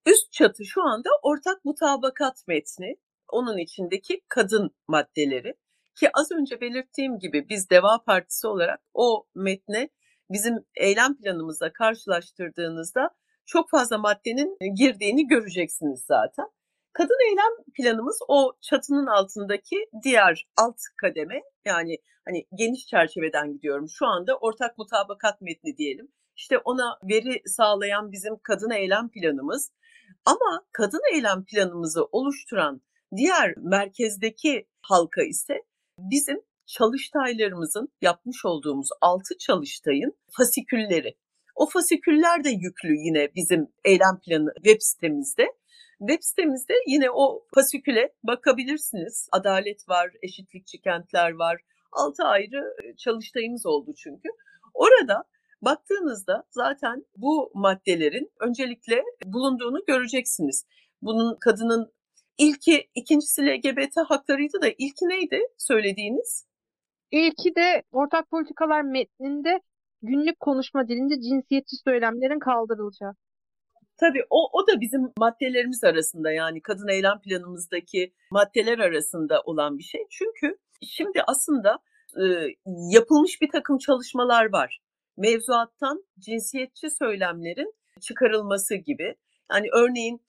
üst 0.06 0.32
çatı 0.32 0.64
şu 0.64 0.82
anda 0.82 1.08
ortak 1.22 1.64
mutabakat 1.64 2.48
metni. 2.48 2.96
Onun 3.28 3.58
içindeki 3.58 4.20
kadın 4.28 4.70
maddeleri 4.88 5.54
ki 5.94 6.10
az 6.14 6.32
önce 6.32 6.60
belirttiğim 6.60 7.18
gibi 7.18 7.48
biz 7.48 7.70
Deva 7.70 8.02
Partisi 8.06 8.46
olarak 8.46 8.80
o 8.94 9.26
metne 9.34 9.88
bizim 10.30 10.54
eylem 10.74 11.16
planımızla 11.16 11.72
karşılaştırdığınızda 11.72 13.10
çok 13.46 13.70
fazla 13.70 13.98
maddenin 13.98 14.58
girdiğini 14.76 15.26
göreceksiniz 15.26 16.04
zaten. 16.06 16.46
Kadın 16.92 17.30
eylem 17.30 17.64
planımız 17.76 18.18
o 18.28 18.52
çatının 18.60 19.06
altındaki 19.06 19.76
diğer 20.04 20.48
alt 20.56 20.76
kademe. 20.96 21.42
Yani 21.64 21.98
hani 22.24 22.46
geniş 22.54 22.86
çerçeveden 22.86 23.52
gidiyorum. 23.52 23.88
Şu 23.88 24.06
anda 24.06 24.36
ortak 24.36 24.78
mutabakat 24.78 25.40
metni 25.40 25.76
diyelim. 25.76 26.08
İşte 26.36 26.58
ona 26.58 26.98
veri 27.02 27.42
sağlayan 27.46 28.12
bizim 28.12 28.38
kadın 28.42 28.70
eylem 28.70 29.08
planımız. 29.08 29.72
Ama 30.24 30.64
kadın 30.72 31.14
eylem 31.14 31.44
planımızı 31.44 32.04
oluşturan 32.04 32.80
diğer 33.16 33.54
merkezdeki 33.56 34.68
halka 34.80 35.22
ise 35.22 35.54
bizim 35.98 36.40
çalıştaylarımızın 36.66 37.88
yapmış 38.02 38.44
olduğumuz 38.44 38.88
altı 39.00 39.38
çalıştayın 39.38 40.16
fasikülleri. 40.30 41.16
O 41.54 41.66
fasiküller 41.66 42.44
de 42.44 42.50
yüklü 42.50 42.96
yine 42.96 43.34
bizim 43.34 43.68
eylem 43.84 44.20
planı 44.26 44.52
web 44.54 44.80
sitemizde. 44.80 45.46
Web 46.08 46.18
sitemizde 46.20 46.74
yine 46.86 47.10
o 47.10 47.44
fasiküle 47.54 48.12
bakabilirsiniz. 48.22 49.28
Adalet 49.32 49.88
var, 49.88 50.10
eşitlikçi 50.22 50.80
kentler 50.80 51.32
var. 51.32 51.60
Altı 51.92 52.24
ayrı 52.24 52.76
çalıştayımız 52.96 53.66
oldu 53.66 53.92
çünkü. 53.96 54.28
Orada 54.74 55.24
baktığınızda 55.62 56.44
zaten 56.50 57.04
bu 57.16 57.50
maddelerin 57.54 58.30
öncelikle 58.40 59.02
bulunduğunu 59.24 59.84
göreceksiniz. 59.86 60.66
Bunun 61.02 61.36
kadının 61.40 61.92
ilki, 62.38 62.90
ikincisi 62.94 63.46
LGBT 63.46 63.96
haklarıydı 64.08 64.62
da 64.62 64.68
ilki 64.68 65.04
neydi 65.08 65.40
söylediğiniz? 65.58 66.46
İlki 67.10 67.54
de 67.54 67.82
ortak 67.92 68.30
politikalar 68.30 68.82
metninde 68.82 69.60
günlük 70.02 70.40
konuşma 70.40 70.88
dilinde 70.88 71.20
cinsiyetçi 71.20 71.76
söylemlerin 71.76 72.38
kaldırılacağı. 72.38 73.14
Tabii 74.02 74.24
o, 74.30 74.58
o 74.58 74.66
da 74.66 74.80
bizim 74.80 75.12
maddelerimiz 75.18 75.84
arasında 75.84 76.32
yani 76.32 76.62
kadın 76.62 76.88
eylem 76.88 77.20
planımızdaki 77.20 78.12
maddeler 78.30 78.78
arasında 78.78 79.40
olan 79.40 79.78
bir 79.78 79.82
şey. 79.82 80.00
Çünkü 80.10 80.58
şimdi 80.82 81.22
aslında 81.26 81.78
e, 82.16 82.24
yapılmış 82.90 83.40
bir 83.42 83.50
takım 83.50 83.78
çalışmalar 83.78 84.52
var. 84.52 84.80
Mevzuattan 85.16 86.04
cinsiyetçi 86.18 86.90
söylemlerin 86.90 87.74
çıkarılması 88.00 88.74
gibi. 88.74 89.14
Yani 89.52 89.68
örneğin 89.72 90.20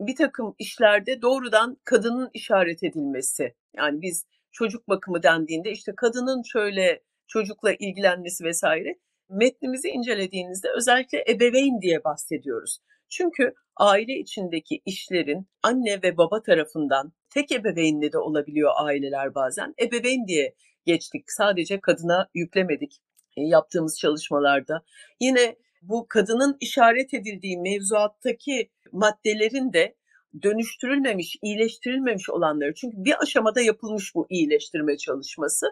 bir 0.00 0.16
takım 0.16 0.54
işlerde 0.58 1.22
doğrudan 1.22 1.76
kadının 1.84 2.30
işaret 2.34 2.82
edilmesi. 2.82 3.54
Yani 3.76 4.02
biz 4.02 4.26
çocuk 4.52 4.88
bakımı 4.88 5.22
dendiğinde 5.22 5.70
işte 5.70 5.92
kadının 5.96 6.42
şöyle 6.52 7.02
çocukla 7.26 7.72
ilgilenmesi 7.72 8.44
vesaire 8.44 8.98
metnimizi 9.30 9.88
incelediğinizde 9.88 10.68
özellikle 10.76 11.24
ebeveyn 11.28 11.80
diye 11.82 12.04
bahsediyoruz. 12.04 12.78
Çünkü 13.16 13.54
aile 13.76 14.12
içindeki 14.12 14.82
işlerin 14.86 15.48
anne 15.62 16.02
ve 16.02 16.16
baba 16.16 16.42
tarafından 16.42 17.12
tek 17.30 17.52
ebeveynle 17.52 18.12
de 18.12 18.18
olabiliyor 18.18 18.72
aileler 18.76 19.34
bazen. 19.34 19.74
Ebeveyn 19.82 20.26
diye 20.26 20.54
geçtik. 20.86 21.32
Sadece 21.32 21.80
kadına 21.80 22.28
yüklemedik 22.34 23.02
e, 23.36 23.42
yaptığımız 23.42 23.98
çalışmalarda. 23.98 24.82
Yine 25.20 25.56
bu 25.82 26.06
kadının 26.08 26.56
işaret 26.60 27.14
edildiği 27.14 27.58
mevzuattaki 27.58 28.70
maddelerin 28.92 29.72
de 29.72 29.94
dönüştürülmemiş, 30.42 31.36
iyileştirilmemiş 31.42 32.30
olanları. 32.30 32.74
Çünkü 32.74 32.96
bir 33.04 33.22
aşamada 33.22 33.60
yapılmış 33.60 34.14
bu 34.14 34.26
iyileştirme 34.30 34.96
çalışması. 34.96 35.66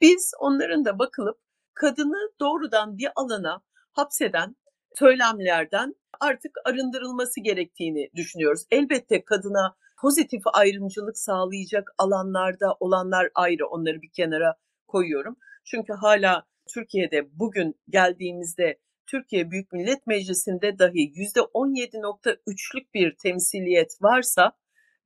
Biz 0.00 0.32
onların 0.40 0.84
da 0.84 0.98
bakılıp 0.98 1.38
kadını 1.74 2.30
doğrudan 2.40 2.98
bir 2.98 3.08
alana 3.16 3.60
hapseden 3.92 4.56
söylemlerden 4.94 5.94
artık 6.20 6.52
arındırılması 6.64 7.40
gerektiğini 7.40 8.10
düşünüyoruz. 8.14 8.62
Elbette 8.70 9.24
kadına 9.24 9.76
pozitif 10.00 10.42
ayrımcılık 10.52 11.18
sağlayacak 11.18 11.94
alanlarda 11.98 12.76
olanlar 12.80 13.30
ayrı 13.34 13.66
onları 13.66 14.02
bir 14.02 14.10
kenara 14.10 14.54
koyuyorum. 14.86 15.36
Çünkü 15.64 15.92
hala 15.92 16.44
Türkiye'de 16.74 17.38
bugün 17.38 17.74
geldiğimizde 17.88 18.78
Türkiye 19.06 19.50
Büyük 19.50 19.72
Millet 19.72 20.06
Meclisi'nde 20.06 20.78
dahi 20.78 21.12
%17.3'lük 21.12 22.94
bir 22.94 23.16
temsiliyet 23.16 24.02
varsa 24.02 24.52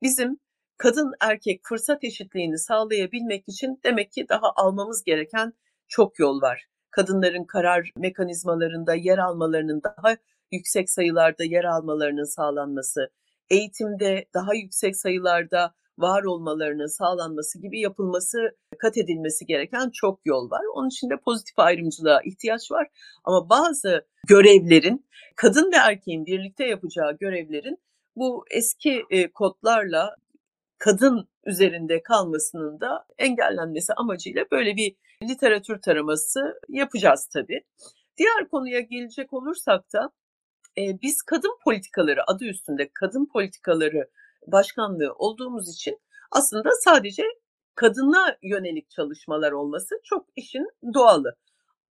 bizim 0.03 0.38
kadın 0.77 1.12
erkek 1.20 1.61
fırsat 1.64 2.05
eşitliğini 2.05 2.59
sağlayabilmek 2.59 3.44
için 3.49 3.81
demek 3.85 4.12
ki 4.12 4.27
daha 4.29 4.53
almamız 4.57 5.05
gereken 5.05 5.53
çok 5.88 6.18
yol 6.18 6.42
var. 6.42 6.66
Kadınların 6.90 7.44
karar 7.44 7.90
mekanizmalarında 7.96 8.94
yer 8.94 9.18
almalarının 9.18 9.83
daha 9.83 10.16
yüksek 10.52 10.90
sayılarda 10.90 11.44
yer 11.44 11.64
almalarının 11.64 12.34
sağlanması, 12.34 13.10
eğitimde 13.50 14.26
daha 14.34 14.54
yüksek 14.54 14.96
sayılarda 14.96 15.74
var 15.98 16.22
olmalarının 16.22 16.86
sağlanması 16.98 17.60
gibi 17.60 17.80
yapılması, 17.80 18.38
kat 18.78 18.96
edilmesi 18.96 19.46
gereken 19.46 19.90
çok 19.90 20.20
yol 20.24 20.50
var. 20.50 20.62
Onun 20.74 20.88
için 20.88 21.10
de 21.10 21.16
pozitif 21.16 21.58
ayrımcılığa 21.58 22.20
ihtiyaç 22.22 22.70
var. 22.70 22.88
Ama 23.24 23.48
bazı 23.48 24.06
görevlerin, 24.28 25.06
kadın 25.36 25.72
ve 25.72 25.76
erkeğin 25.76 26.26
birlikte 26.26 26.64
yapacağı 26.64 27.16
görevlerin 27.16 27.78
bu 28.16 28.44
eski 28.50 29.04
e, 29.10 29.32
kodlarla 29.32 30.16
kadın 30.78 31.28
üzerinde 31.44 32.02
kalmasının 32.02 32.80
da 32.80 33.06
engellenmesi 33.18 33.94
amacıyla 33.94 34.44
böyle 34.50 34.76
bir 34.76 34.96
literatür 35.22 35.80
taraması 35.80 36.60
yapacağız 36.68 37.28
tabii. 37.32 37.60
Diğer 38.16 38.48
konuya 38.50 38.80
gelecek 38.80 39.32
olursak 39.32 39.92
da 39.92 40.10
e, 40.78 41.02
biz 41.02 41.22
kadın 41.22 41.59
politikaları 41.64 42.30
adı 42.30 42.44
üstünde 42.44 42.90
kadın 42.94 43.26
politikaları 43.26 44.11
başkanlığı 44.46 45.12
olduğumuz 45.12 45.74
için 45.74 45.98
aslında 46.30 46.70
sadece 46.85 47.24
kadına 47.74 48.37
yönelik 48.42 48.90
çalışmalar 48.90 49.52
olması 49.52 50.00
çok 50.04 50.26
işin 50.37 50.68
doğalı. 50.94 51.37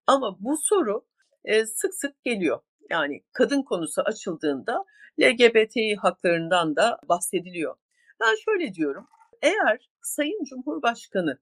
Ama 0.08 0.38
bu 0.39 0.58
soru 0.58 1.06
e, 1.46 1.65
sık 1.65 1.96
sık 1.96 2.24
geliyor. 2.24 2.60
Yani 2.89 3.24
kadın 3.34 3.62
konusu 3.63 4.02
açıldığında 4.02 4.86
LGBTİ 5.22 5.96
haklarından 5.96 6.76
da 6.76 7.00
bahsediliyor. 7.10 7.76
Ben 8.20 8.36
şöyle 8.46 8.74
diyorum. 8.74 9.08
Eğer 9.42 9.89
Sayın 10.02 10.44
Cumhurbaşkanı 10.44 11.38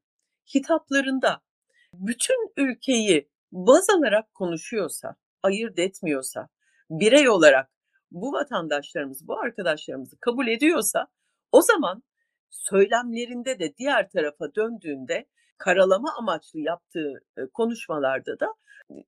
hitaplarında 0.56 1.42
bütün 1.94 2.54
ülkeyi 2.58 3.30
baz 3.52 3.90
alarak 3.90 4.34
konuşuyorsa, 4.34 5.16
ayırt 5.44 5.80
etmiyorsa, 5.80 6.50
birey 6.90 7.30
olarak 7.30 7.70
bu 8.12 8.32
vatandaşlarımız, 8.34 9.28
bu 9.28 9.40
arkadaşlarımızı 9.40 10.18
kabul 10.20 10.48
ediyorsa 10.48 11.08
o 11.52 11.62
zaman 11.62 12.04
söylemlerinde 12.50 13.60
de 13.60 13.78
diğer 13.78 14.10
tarafa 14.10 14.56
döndüğünde 14.56 15.26
karalama 15.58 16.14
amaçlı 16.18 16.60
yaptığı 16.60 17.14
konuşmalarda 17.54 18.40
da 18.40 18.54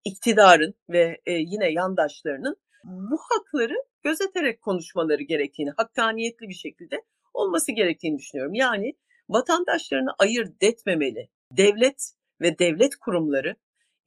iktidarın 0.05 0.73
ve 0.89 1.21
yine 1.27 1.71
yandaşlarının 1.71 2.57
bu 2.83 3.17
hakları 3.17 3.75
gözeterek 4.03 4.61
konuşmaları 4.61 5.23
gerektiğini, 5.23 5.71
hakkaniyetli 5.77 6.49
bir 6.49 6.53
şekilde 6.53 7.03
olması 7.33 7.71
gerektiğini 7.71 8.17
düşünüyorum. 8.17 8.53
Yani 8.53 8.93
vatandaşlarını 9.29 10.09
ayırt 10.19 10.63
etmemeli. 10.63 11.29
Devlet 11.51 12.13
ve 12.41 12.59
devlet 12.59 12.95
kurumları 12.95 13.55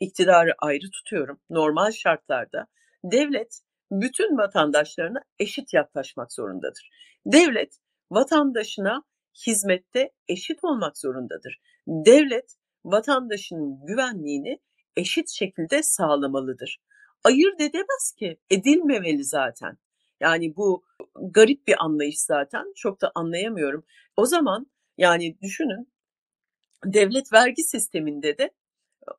iktidarı 0.00 0.54
ayrı 0.58 0.90
tutuyorum. 0.90 1.40
Normal 1.50 1.90
şartlarda 1.90 2.66
devlet 3.04 3.60
bütün 3.90 4.38
vatandaşlarına 4.38 5.20
eşit 5.38 5.74
yaklaşmak 5.74 6.32
zorundadır. 6.32 6.90
Devlet 7.26 7.78
vatandaşına 8.10 9.02
hizmette 9.46 10.10
eşit 10.28 10.64
olmak 10.64 10.98
zorundadır. 10.98 11.60
Devlet 11.86 12.56
vatandaşının 12.84 13.86
güvenliğini 13.86 14.58
eşit 14.96 15.30
şekilde 15.30 15.82
sağlamalıdır. 15.82 16.78
Ayırt 17.24 17.60
edemez 17.60 18.14
ki, 18.18 18.38
edilmemeli 18.50 19.24
zaten. 19.24 19.78
Yani 20.20 20.56
bu 20.56 20.84
garip 21.20 21.66
bir 21.66 21.84
anlayış 21.84 22.20
zaten. 22.20 22.72
Çok 22.76 23.00
da 23.00 23.12
anlayamıyorum. 23.14 23.84
O 24.16 24.26
zaman 24.26 24.66
yani 24.98 25.36
düşünün 25.42 25.92
devlet 26.84 27.32
vergi 27.32 27.62
sisteminde 27.62 28.38
de 28.38 28.50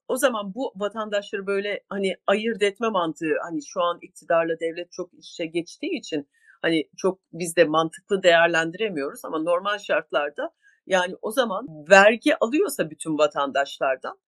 o 0.08 0.18
zaman 0.18 0.54
bu 0.56 0.74
vatandaşları 0.76 1.48
böyle 1.48 1.84
hani 1.90 2.16
ayırt 2.28 2.62
etme 2.62 2.90
mantığı 2.90 3.34
hani 3.44 3.66
şu 3.66 3.82
an 3.82 4.00
iktidarla 4.02 4.60
devlet 4.60 4.92
çok 4.92 5.14
içe 5.14 5.46
geçtiği 5.46 5.98
için 5.98 6.30
hani 6.62 6.90
çok 6.98 7.20
biz 7.34 7.56
de 7.56 7.64
mantıklı 7.64 8.24
değerlendiremiyoruz 8.24 9.26
ama 9.26 9.40
normal 9.40 9.78
şartlarda 9.78 10.52
yani 10.88 11.16
o 11.22 11.32
zaman 11.32 11.68
vergi 11.90 12.36
alıyorsa 12.36 12.90
bütün 12.90 13.18
vatandaşlardan 13.18 14.20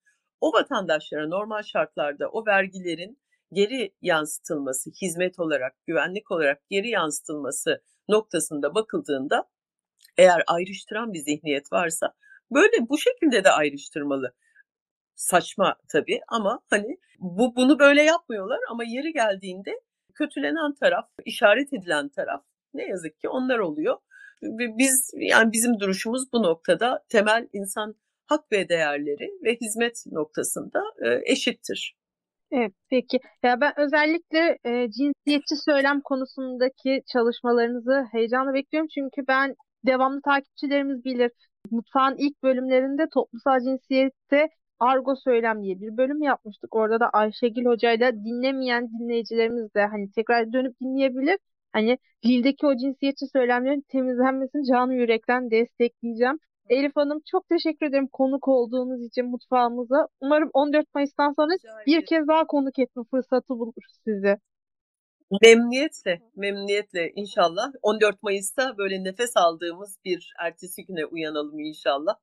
o 0.42 0.54
vatandaşlara 0.54 1.28
normal 1.28 1.64
şartlarda 1.64 2.30
o 2.30 2.46
vergilerin 2.46 3.20
geri 3.54 3.94
yansıtılması, 4.02 4.90
hizmet 5.02 5.40
olarak, 5.40 5.76
güvenlik 5.88 6.32
olarak 6.32 6.70
geri 6.70 6.90
yansıtılması 6.90 7.84
noktasında 8.10 8.76
bakıldığında 8.76 9.50
eğer 10.18 10.44
ayrıştıran 10.48 11.14
bir 11.14 11.20
zihniyet 11.20 11.74
varsa 11.74 12.14
böyle 12.52 12.90
bu 12.90 12.98
şekilde 12.98 13.44
de 13.44 13.52
ayrıştırmalı. 13.52 14.34
Saçma 15.16 15.76
tabii 15.92 16.22
ama 16.28 16.60
hani 16.70 16.98
bu 17.20 17.56
bunu 17.56 17.80
böyle 17.80 18.04
yapmıyorlar 18.04 18.60
ama 18.70 18.84
yeri 18.84 19.14
geldiğinde 19.14 19.82
kötülenen 20.14 20.74
taraf, 20.74 21.10
işaret 21.26 21.74
edilen 21.74 22.10
taraf 22.10 22.44
ne 22.74 22.86
yazık 22.86 23.20
ki 23.20 23.30
onlar 23.30 23.60
oluyor. 23.60 23.98
Biz 24.42 25.12
yani 25.18 25.52
bizim 25.52 25.80
duruşumuz 25.80 26.34
bu 26.34 26.44
noktada 26.44 27.04
temel 27.10 27.48
insan 27.54 27.96
hak 28.28 28.52
ve 28.52 28.70
değerleri 28.70 29.32
ve 29.44 29.56
hizmet 29.56 30.04
noktasında 30.12 30.84
e, 31.06 31.32
eşittir. 31.32 31.96
Evet, 32.52 32.72
peki. 32.90 33.20
Ya 33.44 33.62
ben 33.62 33.74
özellikle 33.78 34.58
e, 34.66 34.92
cinsiyetçi 34.92 35.56
söylem 35.66 36.02
konusundaki 36.02 37.02
çalışmalarınızı 37.14 38.06
heyecanla 38.12 38.54
bekliyorum. 38.54 38.90
Çünkü 38.96 39.28
ben 39.28 39.56
devamlı 39.86 40.22
takipçilerimiz 40.22 41.06
bilir. 41.06 41.32
Mutfağın 41.72 42.16
ilk 42.18 42.44
bölümlerinde 42.44 43.08
toplumsal 43.14 43.60
cinsiyette 43.60 44.50
argo 44.80 45.16
söylem 45.16 45.64
diye 45.64 45.82
bir 45.82 45.98
bölüm 45.98 46.22
yapmıştık. 46.24 46.76
Orada 46.76 47.00
da 47.00 47.10
Ayşegül 47.10 47.66
Hoca'yla 47.66 48.14
dinlemeyen 48.16 48.90
dinleyicilerimiz 49.00 49.74
de 49.74 49.86
hani 49.86 50.12
tekrar 50.12 50.54
dönüp 50.54 50.82
dinleyebilir. 50.82 51.38
Hani 51.74 51.98
dildeki 52.24 52.66
o 52.68 52.78
cinsiyetçi 52.78 53.26
söylemlerin 53.34 53.82
temizlenmesini 53.90 54.66
canı 54.68 54.94
yürekten 54.94 55.52
destekleyeceğim. 55.52 56.40
Elif 56.70 56.96
Hanım 56.96 57.22
çok 57.32 57.50
teşekkür 57.50 57.86
ederim 57.86 58.08
konuk 58.08 58.48
olduğunuz 58.48 59.06
için 59.06 59.26
mutfağımıza. 59.26 60.08
Umarım 60.22 60.50
14 60.54 60.96
Mayıs'tan 60.96 61.34
sonra 61.34 61.54
bir 61.86 62.06
kez 62.06 62.28
daha 62.28 62.48
konuk 62.48 62.80
etme 62.80 63.04
fırsatı 63.12 63.50
buluruz 63.50 63.98
sizi. 64.04 64.38
Memnuniyetle, 65.42 66.22
memnuniyetle 66.36 67.12
inşallah. 67.16 67.72
14 67.82 68.24
Mayıs'ta 68.24 68.78
böyle 68.78 69.04
nefes 69.04 69.38
aldığımız 69.38 69.98
bir 70.06 70.34
ertesi 70.40 70.86
güne 70.86 71.06
uyanalım 71.06 71.60
inşallah. 71.60 72.16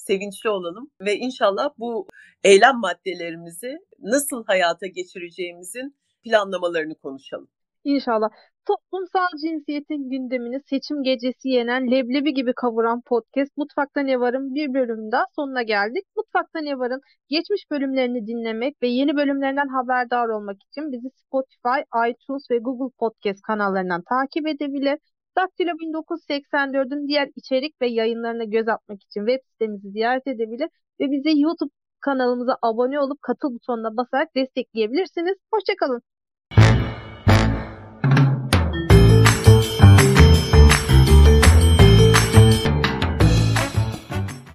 Sevinçli 0.00 0.50
olalım 0.50 0.90
ve 1.00 1.16
inşallah 1.16 1.70
bu 1.78 2.06
eylem 2.44 2.76
maddelerimizi 2.80 3.78
nasıl 3.98 4.44
hayata 4.44 4.86
geçireceğimizin 4.86 5.96
planlamalarını 6.24 6.94
konuşalım. 6.94 7.48
İnşallah. 7.84 8.28
Toplumsal 8.66 9.26
cinsiyetin 9.40 10.10
gündemini 10.10 10.60
seçim 10.70 11.02
gecesi 11.02 11.48
yenen 11.48 11.90
leblebi 11.90 12.34
gibi 12.34 12.52
kavuran 12.52 13.00
podcast 13.00 13.56
Mutfakta 13.56 14.00
Ne 14.00 14.20
Var'ın 14.20 14.54
bir 14.54 14.74
bölümünde 14.74 15.16
sonuna 15.36 15.62
geldik. 15.62 16.04
Mutfakta 16.16 16.60
Ne 16.60 16.78
Var'ın 16.78 17.00
geçmiş 17.28 17.70
bölümlerini 17.70 18.26
dinlemek 18.26 18.82
ve 18.82 18.88
yeni 18.88 19.16
bölümlerinden 19.16 19.68
haberdar 19.68 20.28
olmak 20.28 20.56
için 20.62 20.92
bizi 20.92 21.10
Spotify, 21.16 21.80
iTunes 22.10 22.50
ve 22.50 22.58
Google 22.58 22.94
Podcast 22.98 23.42
kanallarından 23.42 24.02
takip 24.08 24.46
edebilir. 24.46 24.98
Daktilo 25.36 25.78
1984'ün 25.78 27.08
diğer 27.08 27.28
içerik 27.36 27.80
ve 27.82 27.88
yayınlarına 27.88 28.44
göz 28.44 28.68
atmak 28.68 29.02
için 29.02 29.26
web 29.26 29.40
sitemizi 29.52 29.90
ziyaret 29.90 30.26
edebilir 30.26 30.68
ve 31.00 31.10
bize 31.10 31.30
YouTube 31.30 31.70
kanalımıza 32.00 32.58
abone 32.62 33.00
olup 33.00 33.22
katıl 33.22 33.54
butonuna 33.54 33.96
basarak 33.96 34.34
destekleyebilirsiniz. 34.36 35.36
Hoşçakalın. 35.52 36.02